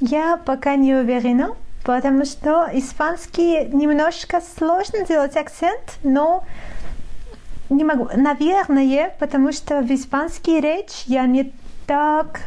[0.00, 6.44] Я пока не уверена, потому что испанский немножко сложно делать акцент, но
[7.70, 8.08] не могу.
[8.16, 11.52] Наверное, потому что в испанский речь я не
[11.86, 12.42] так,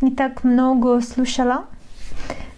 [0.00, 1.66] не так много слушала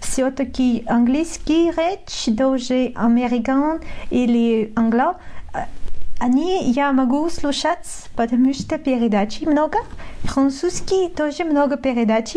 [0.01, 5.17] все-таки английский речь, даже американ или англо,
[6.23, 9.79] они я могу слушать, потому что передачи много.
[10.23, 12.37] Французский тоже много передач,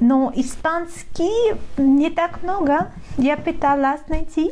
[0.00, 2.90] но испанский не так много.
[3.18, 4.50] Я пыталась найти,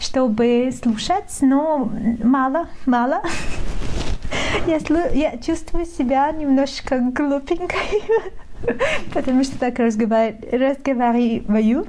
[0.00, 1.92] чтобы слушать, но
[2.24, 3.22] мало, мало.
[4.66, 4.78] Я,
[5.12, 8.02] я чувствую себя немножко глупенькой.
[9.14, 11.86] потому что так разговариваю.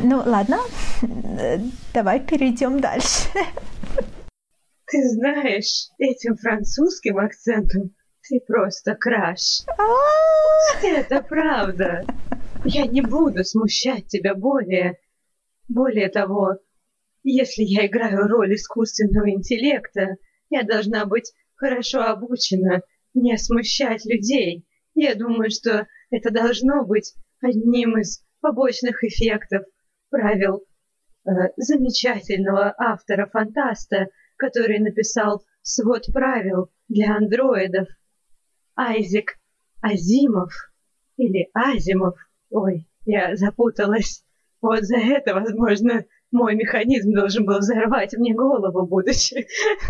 [0.00, 0.58] Ну ладно,
[1.92, 3.28] давай перейдем дальше.
[4.86, 7.92] Ты знаешь, этим французским акцентом
[8.28, 9.62] ты просто краш.
[10.82, 12.04] Это правда.
[12.64, 14.98] Я не буду смущать тебя более.
[15.68, 16.58] Более того,
[17.22, 20.16] если я играю роль искусственного интеллекта,
[20.50, 22.82] я должна быть хорошо обучена
[23.14, 24.66] не смущать людей.
[25.00, 29.64] Я думаю, что это должно быть одним из побочных эффектов
[30.10, 30.64] правил
[31.24, 37.86] э, замечательного автора-фантаста, который написал свод правил для андроидов.
[38.74, 39.38] Айзек
[39.80, 40.52] Азимов
[41.16, 42.16] или Азимов.
[42.50, 44.24] Ой, я запуталась.
[44.60, 49.46] Вот за это, возможно, мой механизм должен был взорвать мне голову, будучи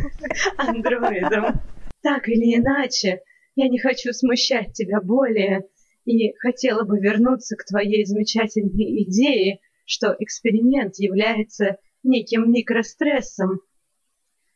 [0.59, 1.63] андроидом.
[2.03, 3.23] Так или иначе,
[3.59, 5.67] я не хочу смущать тебя более
[6.05, 13.61] и хотела бы вернуться к твоей замечательной идее, что эксперимент является неким микрострессом.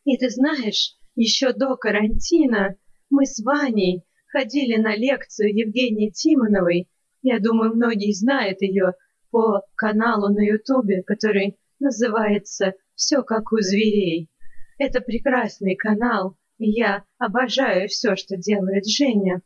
[0.04, 2.76] И ты знаешь, еще до карантина
[3.10, 6.88] мы с Ваней ходили на лекцию Евгении Тимоновой.
[7.22, 8.94] Я думаю, многие знают ее
[9.32, 14.30] по каналу на Ютубе, который называется «Все как у зверей».
[14.78, 16.36] Это прекрасный канал,
[16.70, 19.42] я обожаю все, что делает Женя.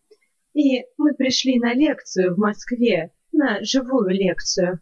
[0.55, 4.81] И мы пришли на лекцию в Москве, на живую лекцию.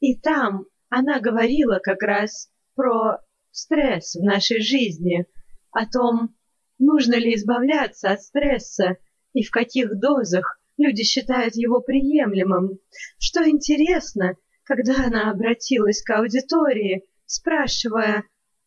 [0.00, 3.18] И там она говорила как раз про
[3.50, 5.26] стресс в нашей жизни,
[5.70, 6.34] о том,
[6.78, 8.96] нужно ли избавляться от стресса
[9.32, 12.78] и в каких дозах люди считают его приемлемым.
[13.18, 18.24] Что интересно, когда она обратилась к аудитории, спрашивая,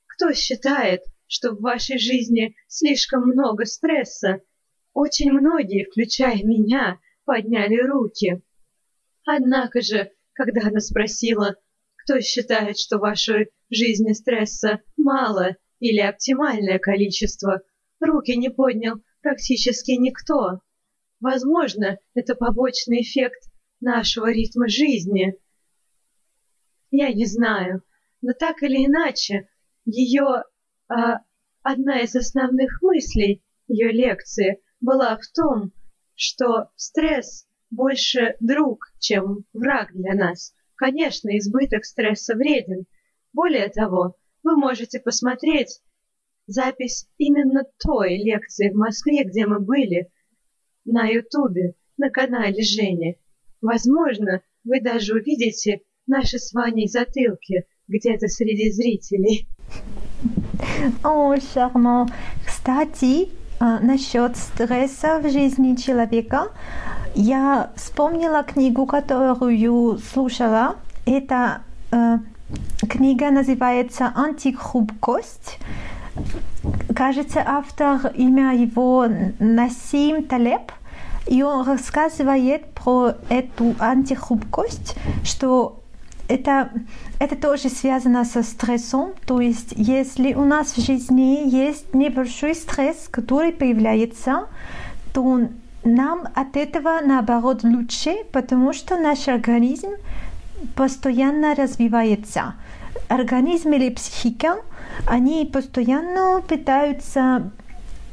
[0.07, 4.41] кто считает, что в вашей жизни слишком много стресса.
[4.93, 8.41] Очень многие, включая меня, подняли руки.
[9.25, 11.55] Однако же, когда она спросила,
[11.95, 17.61] кто считает, что в вашей жизни стресса мало или оптимальное количество?
[17.99, 20.61] Руки не поднял практически никто.
[21.19, 23.49] Возможно, это побочный эффект
[23.79, 25.35] нашего ритма жизни.
[26.91, 27.81] Я не знаю,
[28.21, 29.49] но так или иначе,
[29.85, 30.43] ее
[30.87, 31.21] а,
[31.63, 35.71] одна из основных мыслей ее лекции была в том,
[36.15, 40.53] что стресс больше друг, чем враг для нас.
[40.75, 42.85] Конечно, избыток стресса вреден.
[43.33, 45.81] Более того, вы можете посмотреть
[46.47, 50.11] запись именно той лекции в Москве, где мы были,
[50.85, 53.17] на Ютубе, на канале Жени.
[53.61, 59.47] Возможно, вы даже увидите наши с Ваней затылки где-то среди зрителей.
[61.03, 62.09] О, шарман.
[62.45, 66.49] Кстати, насчет стресса в жизни человека,
[67.15, 70.75] я вспомнила книгу, которую слушала.
[71.05, 71.61] Это
[71.91, 72.17] э,
[72.89, 75.59] книга называется «Антихрупкость».
[76.95, 79.07] Кажется, автор, имя его
[79.39, 80.71] Насим Талеб,
[81.27, 85.83] и он рассказывает про эту антихрупкость, что
[86.27, 86.71] это,
[87.19, 89.13] это тоже связано со стрессом.
[89.25, 94.47] То есть, если у нас в жизни есть небольшой стресс, который появляется,
[95.13, 95.47] то
[95.83, 99.91] нам от этого наоборот лучше, потому что наш организм
[100.75, 102.55] постоянно развивается.
[103.07, 104.57] Организм или психика,
[105.05, 107.51] они постоянно пытаются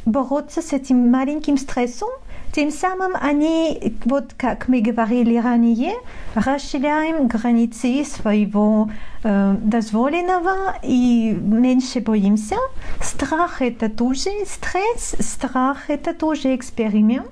[0.05, 2.11] бороться с этим маленьким стрессом,
[2.53, 5.95] тем самым они, вот как мы говорили ранее,
[6.35, 8.91] расширяем границы своего
[9.25, 12.57] э, дозволенного и меньше боимся.
[13.01, 17.27] Страх это тоже стресс, страх это тоже эксперимент.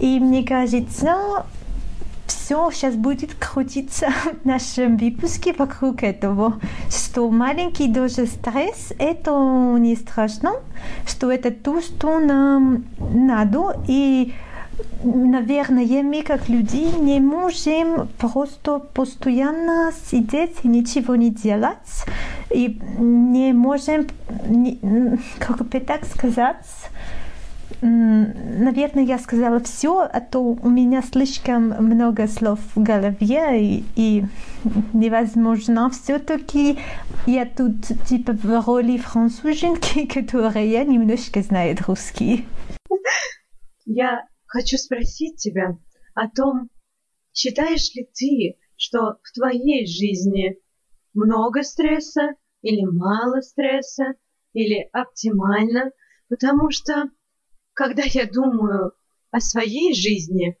[0.00, 1.44] И мне кажется,
[2.26, 4.08] все сейчас будет крутиться
[4.42, 6.60] в нашем выпуске вокруг этого,
[6.90, 10.54] что маленький даже стресс это не страшно,
[11.06, 14.32] что это то, что нам надо, и
[15.02, 22.04] наверное, мы как люди не можем просто постоянно сидеть и ничего не делать,
[22.50, 24.06] и не можем,
[25.38, 26.66] как бы так сказать,
[27.80, 34.24] наверное, я сказала все, а то у меня слишком много слов в голове, и, и
[34.92, 35.90] невозможно.
[35.90, 36.78] Все-таки
[37.26, 37.74] я тут
[38.08, 42.46] типа в роли француженки, которая немножко знает русский.
[43.84, 45.76] Я хочу спросить тебя
[46.14, 46.70] о том,
[47.32, 50.56] считаешь ли ты, что в твоей жизни
[51.12, 54.14] много стресса или мало стресса,
[54.52, 55.90] или оптимально,
[56.28, 57.10] потому что
[57.74, 58.92] когда я думаю
[59.30, 60.56] о своей жизни,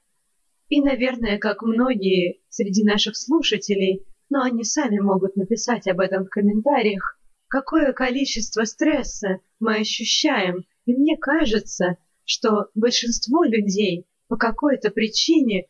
[0.68, 6.28] и, наверное, как многие среди наших слушателей, но они сами могут написать об этом в
[6.30, 15.68] комментариях, какое количество стресса мы ощущаем, и мне кажется, что большинство людей по какой-то причине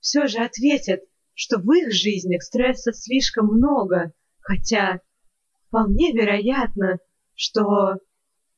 [0.00, 1.00] все же ответят,
[1.34, 5.00] что в их жизнях стресса слишком много, хотя
[5.68, 6.98] вполне вероятно,
[7.34, 7.98] что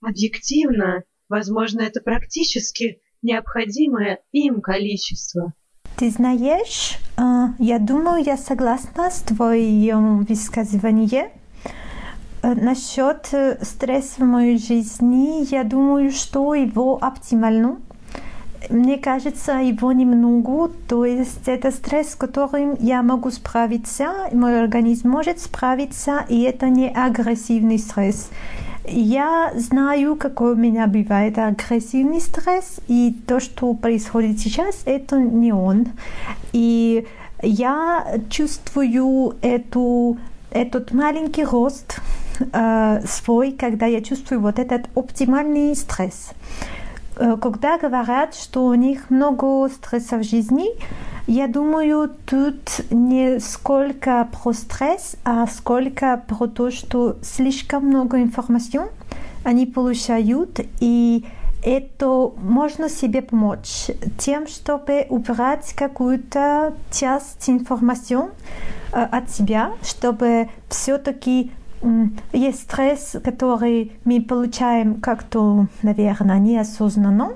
[0.01, 5.53] объективно Возможно, это практически необходимое им количество.
[5.97, 11.31] Ты знаешь, я думаю, я согласна с твоим высказыванием.
[12.43, 13.31] Насчет
[13.63, 17.81] стресса в моей жизни, я думаю, что его оптимально.
[18.69, 25.11] Мне кажется, его немного, то есть это стресс, с которым я могу справиться, мой организм
[25.11, 28.31] может справиться, и это не агрессивный стресс.
[28.87, 35.53] Я знаю, какой у меня бывает агрессивный стресс, и то, что происходит сейчас, это не
[35.53, 35.87] он.
[36.53, 37.07] И
[37.43, 40.19] я чувствую эту,
[40.51, 41.99] этот маленький рост
[42.53, 46.33] э, свой, когда я чувствую вот этот оптимальный стресс.
[47.17, 50.67] Э, когда говорят, что у них много стресса в жизни,
[51.27, 58.83] я думаю, тут не сколько про стресс, а сколько про то, что слишком много информации
[59.43, 61.25] они получают, и
[61.65, 63.87] это можно себе помочь
[64.19, 68.19] тем, чтобы убрать какую-то часть информации
[68.93, 71.53] э, от себя, чтобы все-таки
[72.33, 77.33] есть стресс, который мы получаем как-то, наверное, неосознанно,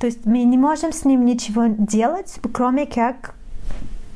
[0.00, 3.34] то есть мы не можем с ним ничего делать, кроме как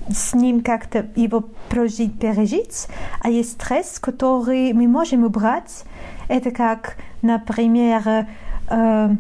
[0.09, 2.89] с ним как-то его прожить, пережить.
[3.21, 5.85] А есть стресс, который мы можем убрать.
[6.29, 8.27] Это как, например,
[8.69, 9.11] э,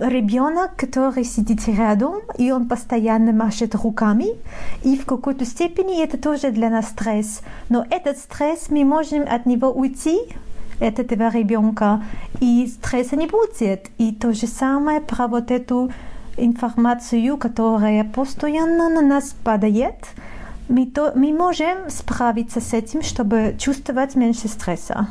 [0.00, 4.36] ребенок, который сидит рядом, и он постоянно машет руками,
[4.82, 7.40] и в какой-то степени это тоже для нас стресс.
[7.68, 10.18] Но этот стресс мы можем от него уйти,
[10.80, 12.02] от этого ребенка,
[12.40, 13.90] и стресса не будет.
[13.98, 15.90] И то же самое про вот эту
[16.36, 20.06] информацию, которая постоянно на нас падает,
[20.68, 25.08] мы, то, мы можем справиться с этим, чтобы чувствовать меньше стресса.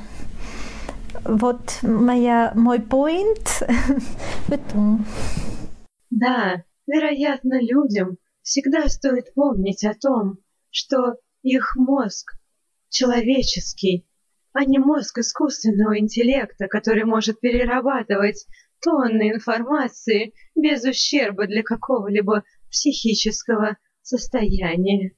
[1.24, 3.48] Вот моя, мой поинт
[4.48, 5.06] в этом.
[6.10, 10.38] Да, вероятно, людям всегда стоит помнить о том,
[10.70, 12.34] что их мозг
[12.90, 14.08] человеческий,
[14.54, 18.48] а не мозг искусственного интеллекта, который может перерабатывать
[18.82, 25.12] тонны информации без ущерба для какого-либо психического состояния.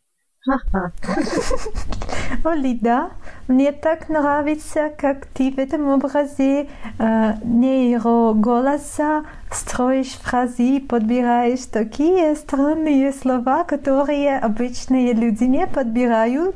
[2.43, 3.11] Олида,
[3.49, 6.69] мне так нравится, как ты в этом образе
[6.99, 16.55] э, нейроголоса строишь фразы, подбираешь такие странные слова, которые обычные люди не подбирают.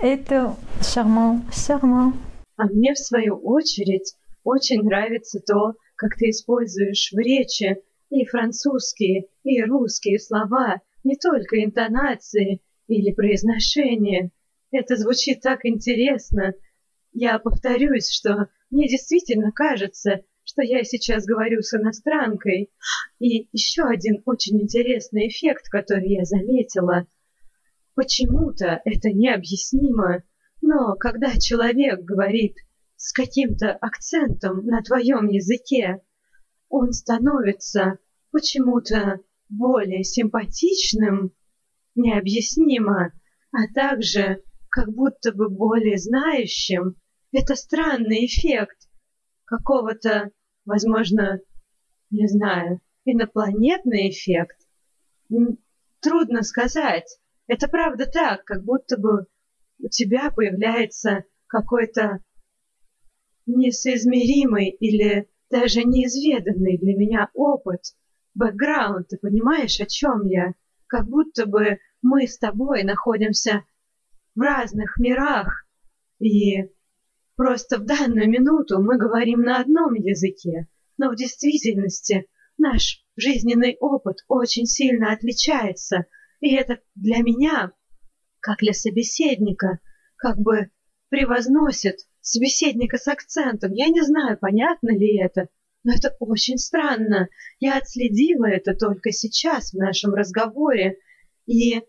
[0.00, 2.14] Это шарман, шарман.
[2.56, 7.76] А мне, в свою очередь, очень нравится то, как ты используешь в речи
[8.08, 14.30] и французские, и русские слова, не только интонации, или произношение.
[14.70, 16.54] Это звучит так интересно.
[17.12, 22.70] Я повторюсь, что мне действительно кажется, что я сейчас говорю с иностранкой.
[23.18, 27.06] И еще один очень интересный эффект, который я заметила.
[27.94, 30.22] Почему-то это необъяснимо,
[30.60, 32.56] но когда человек говорит
[32.96, 36.02] с каким-то акцентом на твоем языке,
[36.68, 37.98] он становится
[38.30, 41.32] почему-то более симпатичным,
[41.94, 43.12] необъяснимо,
[43.52, 44.42] а также
[44.76, 46.96] как будто бы более знающим.
[47.32, 48.76] Это странный эффект
[49.46, 50.32] какого-то,
[50.66, 51.40] возможно,
[52.10, 54.58] не знаю, инопланетный эффект.
[56.00, 57.18] Трудно сказать.
[57.46, 59.26] Это правда так, как будто бы
[59.78, 62.22] у тебя появляется какой-то
[63.46, 67.94] несоизмеримый или даже неизведанный для меня опыт,
[68.34, 70.52] бэкграунд, ты понимаешь, о чем я?
[70.86, 73.64] Как будто бы мы с тобой находимся
[74.36, 75.66] в разных мирах,
[76.20, 76.70] и
[77.34, 80.68] просто в данную минуту мы говорим на одном языке,
[80.98, 82.28] но в действительности
[82.58, 86.06] наш жизненный опыт очень сильно отличается,
[86.40, 87.72] и это для меня,
[88.40, 89.80] как для собеседника,
[90.16, 90.70] как бы
[91.08, 93.72] превозносит собеседника с акцентом.
[93.72, 95.48] Я не знаю, понятно ли это,
[95.84, 97.28] но это очень странно.
[97.58, 100.98] Я отследила это только сейчас в нашем разговоре,
[101.46, 101.82] и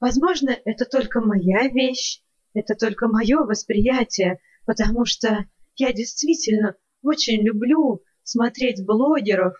[0.00, 2.20] Возможно, это только моя вещь,
[2.54, 9.54] это только мое восприятие, потому что я действительно очень люблю смотреть блогеров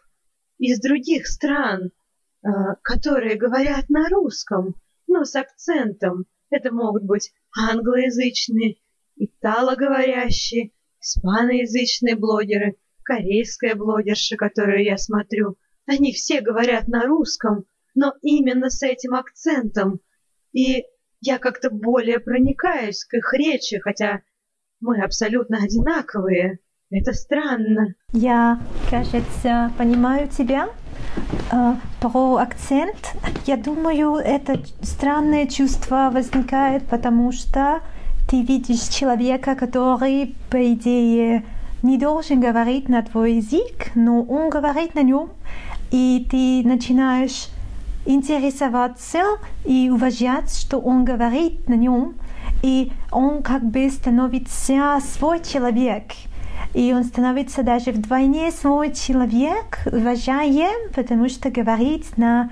[0.58, 1.90] из других стран,
[2.42, 4.74] а, которые говорят на русском,
[5.06, 6.26] но с акцентом.
[6.50, 8.76] Это могут быть англоязычные,
[9.16, 15.56] италоговорящие, испаноязычные блогеры, корейская блогерша, которую я смотрю.
[15.86, 17.64] Они все говорят на русском,
[17.94, 20.00] но именно с этим акцентом,
[20.56, 20.86] и
[21.20, 24.22] я как-то более проникаюсь к их речи, хотя
[24.80, 26.60] мы абсолютно одинаковые.
[26.90, 27.94] Это странно.
[28.12, 30.70] Я, кажется, понимаю тебя.
[31.50, 33.14] Uh, про акцент,
[33.46, 37.80] я думаю, это странное чувство возникает, потому что
[38.28, 41.44] ты видишь человека, который, по идее,
[41.82, 45.30] не должен говорить на твой язык, но он говорит на нем,
[45.90, 47.48] и ты начинаешь
[48.06, 49.22] интересоваться
[49.64, 52.14] и уважать, что он говорит на нем,
[52.62, 56.12] и он как бы становится свой человек.
[56.74, 62.50] И он становится даже вдвойне свой человек, уважаем, потому что говорит на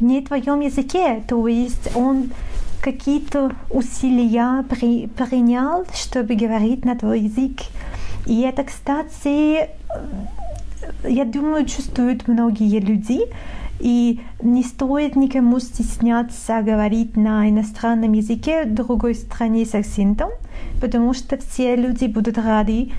[0.00, 1.22] не твоем языке.
[1.28, 2.30] То есть он
[2.80, 7.60] какие-то усилия при, принял, чтобы говорить на твой язык.
[8.26, 9.68] И это, кстати,
[11.04, 13.20] я думаю, чувствуют многие люди,
[13.80, 20.30] и не стоит никому стесняться говорить на иностранном языке другой стране с акцентом,
[20.80, 22.90] потому что все люди будут рады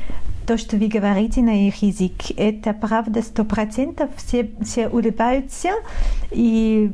[0.47, 2.31] то, что вы говорите на их язык.
[2.35, 4.09] Это правда сто процентов.
[4.15, 5.69] Все, все улыбаются
[6.31, 6.91] и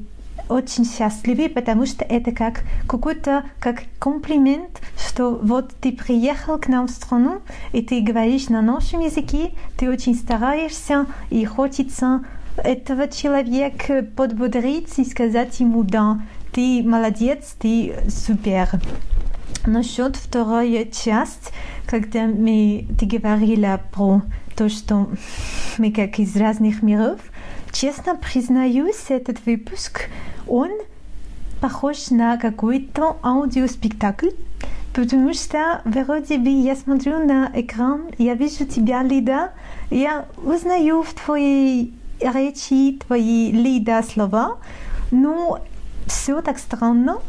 [0.49, 6.87] очень счастливы, потому что это как какой-то как комплимент, что вот ты приехал к нам
[6.87, 12.25] в страну, и ты говоришь на нашем языке, ты очень стараешься, и хочется
[12.57, 18.69] этого человека подбодрить и сказать ему «да, ты молодец, ты супер».
[19.67, 21.51] Насчет второй часть,
[21.87, 24.21] когда мы, ты говорила про
[24.55, 25.09] то, что
[25.77, 27.19] мы как из разных миров.
[27.71, 30.09] Честно признаюсь, этот выпуск,
[30.47, 30.69] он
[31.61, 34.29] похож на какой-то аудиоспектакль,
[34.93, 39.51] потому что вроде бы я смотрю на экран, я вижу тебя, Лида,
[39.89, 44.57] я узнаю в твоей речи твои Лида слова,
[45.11, 45.59] но
[46.07, 47.19] все так странно,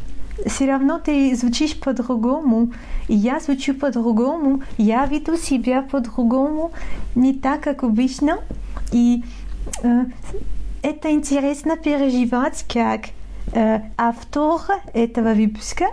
[0.45, 2.73] все равно ты звучишь по-другому,
[3.09, 6.73] я звучу по-другому, я веду себя по-другому,
[7.15, 8.39] не так, как обычно.
[8.93, 9.25] И
[9.83, 10.05] э,
[10.83, 13.07] это интересно переживать как
[13.53, 14.61] э, автор
[14.93, 15.87] этого выпуска,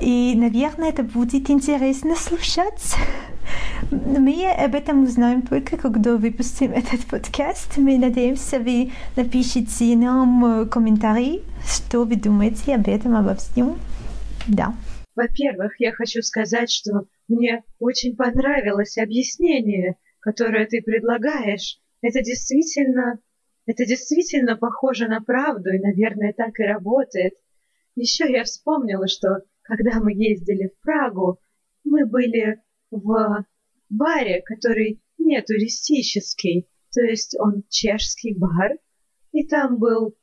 [0.00, 2.94] и, наверное, это будет интересно слушать.
[3.90, 7.76] Мы об этом узнаем только, когда выпустим этот подкаст.
[7.76, 13.78] Мы надеемся, вы напишите нам комментарий, что вы думаете об этом, обо всем.
[14.46, 14.74] Да.
[15.14, 21.78] Во-первых, я хочу сказать, что мне очень понравилось объяснение, которое ты предлагаешь.
[22.02, 23.18] Это действительно,
[23.66, 27.34] это действительно похоже на правду, и, наверное, так и работает.
[27.96, 31.40] Еще я вспомнила, что когда мы ездили в Прагу,
[31.84, 32.60] мы были
[32.90, 33.44] в
[33.90, 38.78] баре, который не туристический, то есть он чешский бар,
[39.32, 40.16] и там был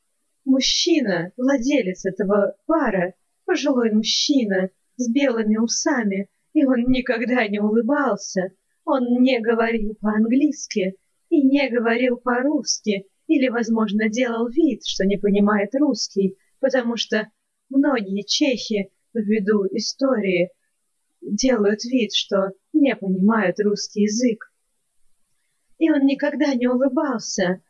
[0.46, 3.14] мужчина, владелец этого бара,
[3.46, 8.52] пожилой мужчина с белыми усами, и он никогда не улыбался,
[8.86, 10.96] он не говорил по-английски
[11.30, 17.30] и не говорил по-русски, или, возможно, делал вид, что не понимает русский, потому что
[17.70, 20.52] многие чехи, ввиду истории,
[21.26, 24.52] делают вид, что не понимают русский язык.
[25.78, 27.62] И он никогда не улыбался.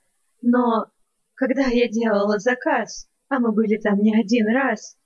[0.41, 0.91] Но
[1.33, 4.97] когда я делала заказ, а мы были там не один раз,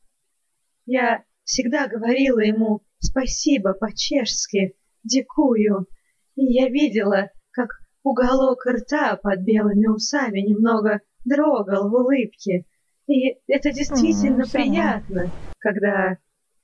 [0.85, 5.87] я всегда говорила ему спасибо по-чешски, дикую.
[6.35, 7.69] И я видела, как
[8.03, 12.65] уголок рта под белыми усами немного дрогал в улыбке.
[13.07, 16.17] И это действительно mm, приятно, когда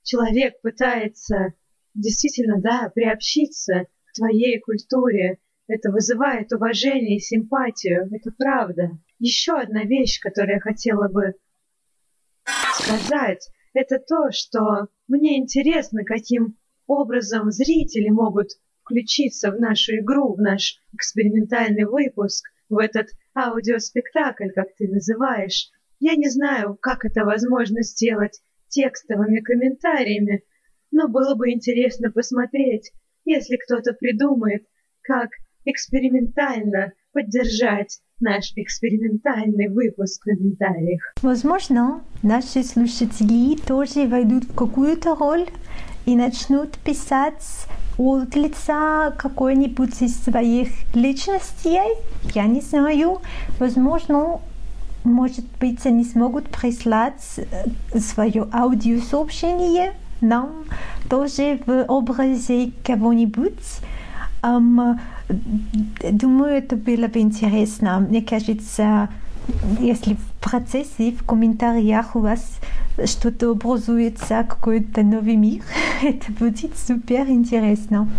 [0.03, 1.53] человек пытается
[1.95, 5.39] действительно, да, приобщиться к твоей культуре.
[5.67, 8.91] Это вызывает уважение и симпатию, это правда.
[9.17, 11.33] Еще одна вещь, которую я хотела бы
[12.75, 18.49] сказать, это то, что мне интересно, каким образом зрители могут
[18.83, 25.71] включиться в нашу игру, в наш экспериментальный выпуск, в этот аудиоспектакль, как ты называешь.
[25.99, 30.43] Я не знаю, как это возможно сделать текстовыми комментариями,
[30.95, 32.91] но было бы интересно посмотреть,
[33.25, 34.65] если кто-то придумает,
[35.01, 35.29] как
[35.65, 41.01] экспериментально поддержать наш экспериментальный выпуск в комментариях.
[41.21, 45.47] Возможно, наши слушатели тоже войдут в какую-то роль
[46.05, 47.67] и начнут писать
[47.97, 51.97] от лица какой-нибудь из своих личностей.
[52.33, 53.19] Я не знаю.
[53.59, 54.39] Возможно,
[55.03, 59.93] может быть, они смогут прислать э, свое аудиосообщение
[60.27, 60.65] нам
[61.09, 63.81] тоже в образе кого-нибудь.
[64.43, 64.99] Um,
[66.11, 67.99] думаю, это было бы интересно.
[67.99, 69.09] Мне кажется,
[69.79, 72.59] если в процессе, в комментариях у вас
[73.05, 75.63] что-то образуется, какой-то новый мир,
[76.03, 78.09] это будет супер интересно.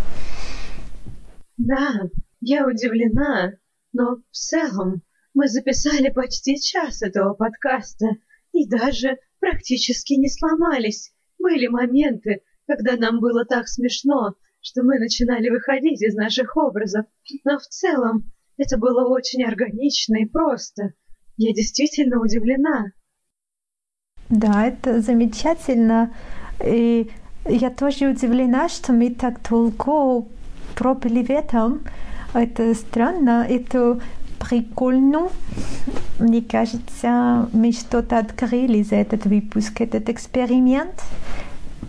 [1.57, 2.03] Да,
[2.41, 3.53] я удивлена,
[3.93, 5.03] но в целом
[5.33, 8.07] мы записали почти час этого подкаста
[8.53, 11.13] и даже практически не сломались.
[11.47, 17.07] Были моменты, когда нам было так смешно, что мы начинали выходить из наших образов,
[17.45, 20.95] но в целом это было очень органично и просто.
[21.37, 22.87] Я действительно удивлена.
[24.29, 26.13] Да, это замечательно.
[26.65, 27.13] И
[27.45, 30.27] я тоже удивлена, что мы так долго
[30.75, 31.83] пробыли в этом.
[32.35, 34.01] Это странно, это
[34.41, 35.31] прикольно.
[36.19, 41.03] Мне кажется, мы что-то открыли за этот выпуск, этот эксперимент.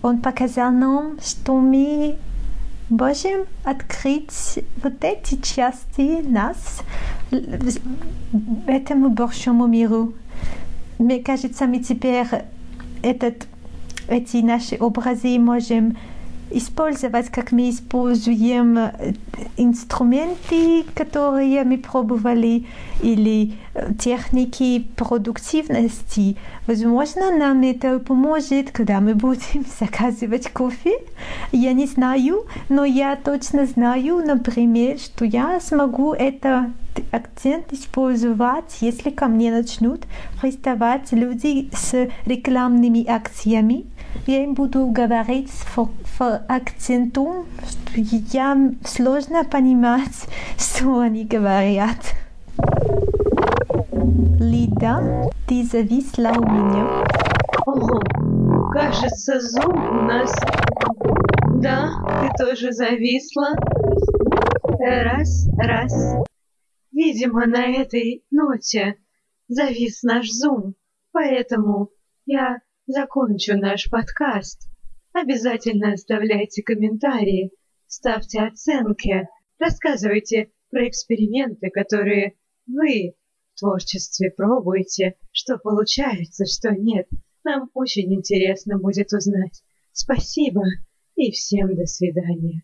[0.02, 2.16] Он показал нам, что мы
[2.90, 6.82] можем открыть вот эти части нас
[8.66, 10.12] этому большому миру.
[10.98, 12.26] Мне кажется, мы теперь
[13.02, 13.46] этот,
[14.08, 15.96] эти наши образы можем
[16.50, 19.14] использовать, как мы используем э,
[19.56, 22.66] инструменты, которые мы пробовали,
[23.02, 26.36] или э, техники продуктивности.
[26.66, 30.98] Возможно, нам это поможет, когда мы будем заказывать кофе.
[31.52, 36.72] Я не знаю, но я точно знаю, например, что я смогу это
[37.12, 40.02] акцент использовать, если ко мне начнут
[40.40, 43.86] приставать люди с рекламными акциями,
[44.26, 45.88] Я им буду говорить в
[46.48, 47.46] акцентом.
[47.94, 50.26] Я сложно понимать,
[50.58, 52.14] что они говорят.
[54.40, 57.04] Лида, ты зависла у меня.
[57.66, 58.00] Ого,
[58.72, 60.34] кажется, зум у нас...
[61.60, 61.90] Да,
[62.20, 63.48] ты тоже зависла.
[64.78, 65.92] Раз, раз.
[66.92, 68.96] Видимо, на этой ноте
[69.48, 70.74] завис наш зум,
[71.12, 71.90] поэтому
[72.26, 72.58] я
[72.88, 74.66] закончу наш подкаст.
[75.12, 77.52] Обязательно оставляйте комментарии,
[77.86, 79.28] ставьте оценки,
[79.58, 82.36] рассказывайте про эксперименты, которые
[82.66, 83.14] вы
[83.54, 87.06] в творчестве пробуете, что получается, что нет.
[87.44, 89.62] Нам очень интересно будет узнать.
[89.92, 90.62] Спасибо
[91.14, 92.62] и всем до свидания.